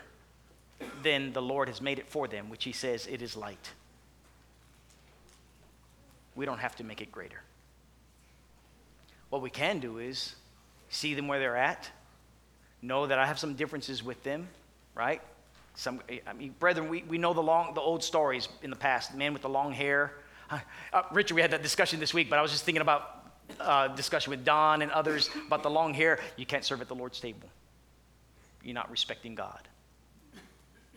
than 1.03 1.31
the 1.33 1.41
Lord 1.41 1.67
has 1.67 1.79
made 1.79 1.99
it 1.99 2.07
for 2.07 2.27
them, 2.27 2.49
which 2.49 2.63
He 2.63 2.71
says 2.71 3.05
it 3.05 3.21
is 3.21 3.37
light 3.37 3.69
we 6.35 6.45
don't 6.45 6.59
have 6.59 6.75
to 6.77 6.83
make 6.83 7.01
it 7.01 7.11
greater. 7.11 7.41
What 9.29 9.41
we 9.41 9.49
can 9.49 9.79
do 9.79 9.99
is 9.99 10.35
see 10.89 11.13
them 11.13 11.27
where 11.27 11.39
they're 11.39 11.57
at, 11.57 11.89
know 12.81 13.07
that 13.07 13.19
I 13.19 13.25
have 13.25 13.39
some 13.39 13.55
differences 13.55 14.03
with 14.03 14.23
them, 14.23 14.47
right? 14.95 15.21
Some, 15.75 16.01
I 16.27 16.33
mean, 16.33 16.55
brethren, 16.59 16.87
we, 16.89 17.03
we 17.03 17.17
know 17.17 17.33
the, 17.33 17.41
long, 17.41 17.73
the 17.73 17.81
old 17.81 18.03
stories 18.03 18.47
in 18.61 18.69
the 18.69 18.75
past. 18.75 19.11
The 19.11 19.17
man 19.17 19.33
with 19.33 19.41
the 19.41 19.49
long 19.49 19.71
hair. 19.71 20.13
Uh, 20.51 21.01
Richard, 21.11 21.33
we 21.33 21.41
had 21.41 21.51
that 21.51 21.63
discussion 21.63 21.99
this 21.99 22.13
week, 22.13 22.29
but 22.29 22.37
I 22.37 22.41
was 22.43 22.51
just 22.51 22.63
thinking 22.63 22.81
about 22.81 23.31
uh, 23.59 23.87
discussion 23.87 24.29
with 24.29 24.45
Don 24.45 24.83
and 24.83 24.91
others 24.91 25.29
about 25.47 25.63
the 25.63 25.69
long 25.69 25.95
hair. 25.95 26.19
You 26.37 26.45
can't 26.45 26.63
serve 26.63 26.81
at 26.81 26.87
the 26.87 26.95
Lord's 26.95 27.19
table. 27.19 27.49
You're 28.63 28.75
not 28.75 28.91
respecting 28.91 29.33
God, 29.33 29.67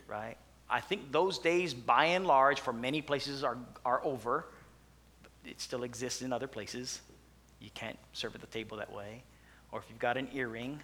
right? 0.06 0.36
I 0.68 0.80
think 0.80 1.10
those 1.10 1.38
days, 1.38 1.72
by 1.72 2.06
and 2.06 2.26
large, 2.26 2.60
for 2.60 2.72
many 2.72 3.00
places 3.00 3.42
are, 3.42 3.56
are 3.84 4.04
over 4.04 4.46
it 5.46 5.60
still 5.60 5.84
exists 5.84 6.22
in 6.22 6.32
other 6.32 6.46
places. 6.46 7.00
You 7.60 7.70
can't 7.74 7.98
serve 8.12 8.34
at 8.34 8.40
the 8.40 8.46
table 8.48 8.76
that 8.78 8.92
way. 8.92 9.22
Or 9.72 9.78
if 9.78 9.86
you've 9.88 9.98
got 9.98 10.16
an 10.16 10.28
earring, 10.32 10.80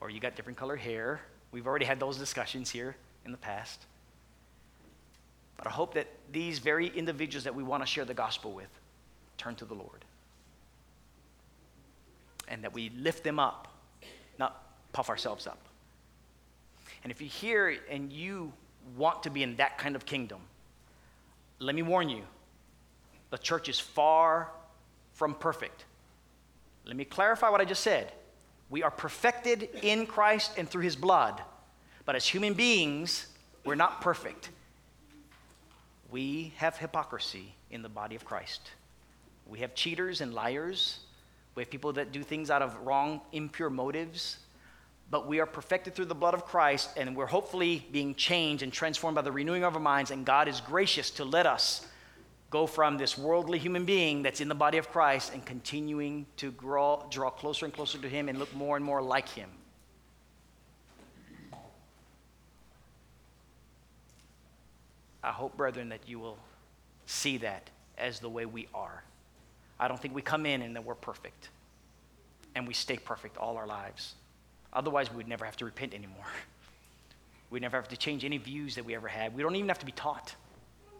or 0.00 0.10
you 0.10 0.20
got 0.20 0.36
different 0.36 0.58
color 0.58 0.76
hair, 0.76 1.20
we've 1.52 1.66
already 1.66 1.84
had 1.84 2.00
those 2.00 2.16
discussions 2.16 2.70
here 2.70 2.96
in 3.24 3.32
the 3.32 3.38
past. 3.38 3.80
But 5.56 5.66
I 5.66 5.70
hope 5.70 5.94
that 5.94 6.06
these 6.32 6.58
very 6.58 6.86
individuals 6.88 7.44
that 7.44 7.54
we 7.54 7.62
want 7.62 7.82
to 7.82 7.86
share 7.86 8.04
the 8.04 8.14
gospel 8.14 8.52
with 8.52 8.68
turn 9.36 9.54
to 9.56 9.64
the 9.64 9.74
Lord. 9.74 10.04
And 12.48 12.64
that 12.64 12.72
we 12.72 12.90
lift 12.96 13.24
them 13.24 13.38
up, 13.38 13.68
not 14.38 14.62
puff 14.92 15.08
ourselves 15.08 15.46
up. 15.46 15.58
And 17.02 17.10
if 17.10 17.20
you're 17.20 17.30
here 17.30 17.78
and 17.90 18.12
you 18.12 18.52
want 18.96 19.22
to 19.24 19.30
be 19.30 19.42
in 19.42 19.56
that 19.56 19.78
kind 19.78 19.96
of 19.96 20.06
kingdom, 20.06 20.40
let 21.58 21.74
me 21.74 21.82
warn 21.82 22.08
you 22.08 22.22
the 23.30 23.38
church 23.38 23.68
is 23.68 23.78
far 23.78 24.50
from 25.12 25.34
perfect. 25.34 25.84
Let 26.84 26.96
me 26.96 27.04
clarify 27.04 27.50
what 27.50 27.60
I 27.60 27.64
just 27.64 27.82
said. 27.82 28.12
We 28.70 28.84
are 28.84 28.90
perfected 28.90 29.68
in 29.82 30.06
Christ 30.06 30.52
and 30.56 30.68
through 30.68 30.82
his 30.82 30.96
blood. 30.96 31.42
But 32.04 32.14
as 32.14 32.26
human 32.26 32.54
beings, 32.54 33.26
we're 33.64 33.74
not 33.74 34.00
perfect. 34.00 34.50
We 36.10 36.52
have 36.56 36.76
hypocrisy 36.76 37.54
in 37.70 37.82
the 37.82 37.88
body 37.88 38.16
of 38.16 38.24
Christ. 38.24 38.70
We 39.46 39.58
have 39.60 39.74
cheaters 39.74 40.20
and 40.20 40.32
liars. 40.32 41.00
We 41.56 41.62
have 41.62 41.70
people 41.70 41.92
that 41.94 42.12
do 42.12 42.22
things 42.22 42.50
out 42.50 42.62
of 42.62 42.76
wrong, 42.86 43.20
impure 43.32 43.70
motives. 43.70 44.38
But 45.10 45.26
we 45.26 45.40
are 45.40 45.46
perfected 45.46 45.96
through 45.96 46.04
the 46.04 46.14
blood 46.14 46.34
of 46.34 46.46
Christ, 46.46 46.90
and 46.96 47.16
we're 47.16 47.26
hopefully 47.26 47.84
being 47.90 48.14
changed 48.14 48.62
and 48.62 48.72
transformed 48.72 49.16
by 49.16 49.22
the 49.22 49.32
renewing 49.32 49.64
of 49.64 49.74
our 49.74 49.80
minds. 49.80 50.12
And 50.12 50.24
God 50.24 50.46
is 50.46 50.60
gracious 50.60 51.10
to 51.12 51.24
let 51.24 51.46
us 51.46 51.84
go 52.50 52.66
from 52.66 52.98
this 52.98 53.16
worldly 53.16 53.58
human 53.58 53.84
being 53.84 54.22
that's 54.22 54.40
in 54.40 54.48
the 54.48 54.54
body 54.54 54.76
of 54.76 54.90
Christ 54.90 55.32
and 55.32 55.46
continuing 55.46 56.26
to 56.36 56.50
grow, 56.50 57.06
draw 57.08 57.30
closer 57.30 57.64
and 57.64 57.72
closer 57.72 57.96
to 57.98 58.08
Him 58.08 58.28
and 58.28 58.38
look 58.38 58.52
more 58.54 58.76
and 58.76 58.84
more 58.84 59.00
like 59.00 59.28
Him. 59.28 59.48
I 65.22 65.30
hope, 65.30 65.56
brethren, 65.56 65.90
that 65.90 66.00
you 66.06 66.18
will 66.18 66.38
see 67.06 67.36
that 67.38 67.70
as 67.96 68.20
the 68.20 68.28
way 68.28 68.46
we 68.46 68.66
are. 68.74 69.04
I 69.78 69.86
don't 69.86 70.00
think 70.00 70.14
we 70.14 70.22
come 70.22 70.44
in 70.44 70.62
and 70.62 70.74
that 70.74 70.84
we're 70.84 70.94
perfect 70.94 71.50
and 72.54 72.66
we 72.66 72.74
stay 72.74 72.96
perfect 72.96 73.36
all 73.36 73.56
our 73.56 73.66
lives. 73.66 74.14
Otherwise, 74.72 75.10
we 75.10 75.16
would 75.18 75.28
never 75.28 75.44
have 75.44 75.56
to 75.58 75.64
repent 75.64 75.94
anymore. 75.94 76.26
We'd 77.50 77.62
never 77.62 77.76
have 77.76 77.88
to 77.88 77.96
change 77.96 78.24
any 78.24 78.38
views 78.38 78.76
that 78.76 78.84
we 78.84 78.94
ever 78.94 79.08
had. 79.08 79.34
We 79.34 79.42
don't 79.42 79.56
even 79.56 79.68
have 79.68 79.80
to 79.80 79.86
be 79.86 79.92
taught 79.92 80.34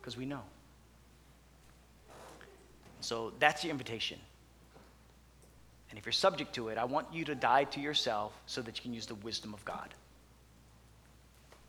because 0.01 0.17
we 0.17 0.27
know. 0.27 0.43
So 3.01 3.33
that's 3.39 3.65
your 3.65 3.71
invitation. 3.71 4.19
And 5.91 5.99
if 5.99 6.07
you're 6.07 6.13
subject 6.13 6.55
to 6.55 6.69
it, 6.69 6.79
I 6.79 6.85
want 6.85 7.09
you 7.13 7.25
to 7.25 7.35
die 7.35 7.65
to 7.65 7.81
yourself 7.81 8.33
so 8.47 8.63
that 8.63 8.79
you 8.79 8.83
can 8.83 8.95
use 8.95 9.07
the 9.07 9.17
wisdom 9.17 9.53
of 9.53 9.65
God 9.65 9.93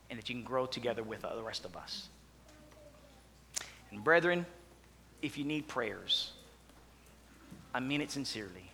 and 0.09 0.19
that 0.19 0.29
you 0.29 0.35
can 0.35 0.43
grow 0.43 0.65
together 0.65 1.03
with 1.03 1.21
the 1.21 1.41
rest 1.41 1.65
of 1.65 1.75
us. 1.75 2.09
And 3.89 4.03
brethren, 4.03 4.45
if 5.21 5.37
you 5.37 5.43
need 5.43 5.67
prayers, 5.67 6.31
I 7.73 7.79
mean 7.79 8.01
it 8.01 8.11
sincerely. 8.11 8.69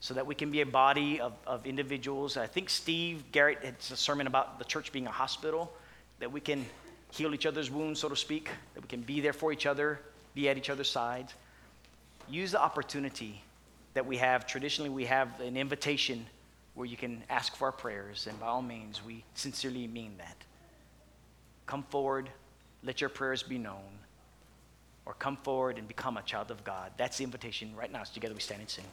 So 0.00 0.14
that 0.14 0.26
we 0.26 0.34
can 0.34 0.50
be 0.50 0.60
a 0.60 0.66
body 0.66 1.20
of, 1.20 1.32
of 1.46 1.66
individuals. 1.66 2.36
I 2.36 2.46
think 2.46 2.70
Steve 2.70 3.24
Garrett 3.32 3.64
had 3.64 3.76
a 3.90 3.96
sermon 3.96 4.26
about 4.26 4.58
the 4.58 4.64
church 4.64 4.92
being 4.92 5.06
a 5.06 5.12
hospital, 5.12 5.72
that 6.18 6.30
we 6.30 6.40
can 6.40 6.66
heal 7.12 7.34
each 7.34 7.46
other's 7.46 7.70
wounds, 7.70 8.00
so 8.00 8.08
to 8.08 8.16
speak, 8.16 8.50
that 8.74 8.82
we 8.82 8.88
can 8.88 9.00
be 9.00 9.20
there 9.20 9.32
for 9.32 9.52
each 9.52 9.66
other, 9.66 10.00
be 10.34 10.48
at 10.48 10.56
each 10.56 10.70
other's 10.70 10.90
sides. 10.90 11.34
Use 12.28 12.52
the 12.52 12.60
opportunity 12.60 13.42
that 13.94 14.06
we 14.06 14.16
have. 14.16 14.46
Traditionally, 14.46 14.90
we 14.90 15.04
have 15.04 15.40
an 15.40 15.56
invitation 15.56 16.26
where 16.74 16.86
you 16.86 16.96
can 16.96 17.22
ask 17.28 17.54
for 17.56 17.66
our 17.66 17.72
prayers, 17.72 18.26
and 18.26 18.38
by 18.40 18.46
all 18.46 18.62
means, 18.62 19.04
we 19.04 19.24
sincerely 19.34 19.86
mean 19.86 20.14
that. 20.18 20.36
Come 21.66 21.82
forward, 21.84 22.30
let 22.82 23.00
your 23.00 23.10
prayers 23.10 23.42
be 23.42 23.58
known, 23.58 23.98
or 25.04 25.14
come 25.14 25.36
forward 25.36 25.76
and 25.78 25.86
become 25.86 26.16
a 26.16 26.22
child 26.22 26.50
of 26.50 26.64
God. 26.64 26.92
That's 26.96 27.18
the 27.18 27.24
invitation 27.24 27.74
right 27.76 27.92
now. 27.92 28.04
So 28.04 28.14
together 28.14 28.34
we 28.34 28.40
stand 28.40 28.60
and 28.60 28.70
sing. 28.70 28.84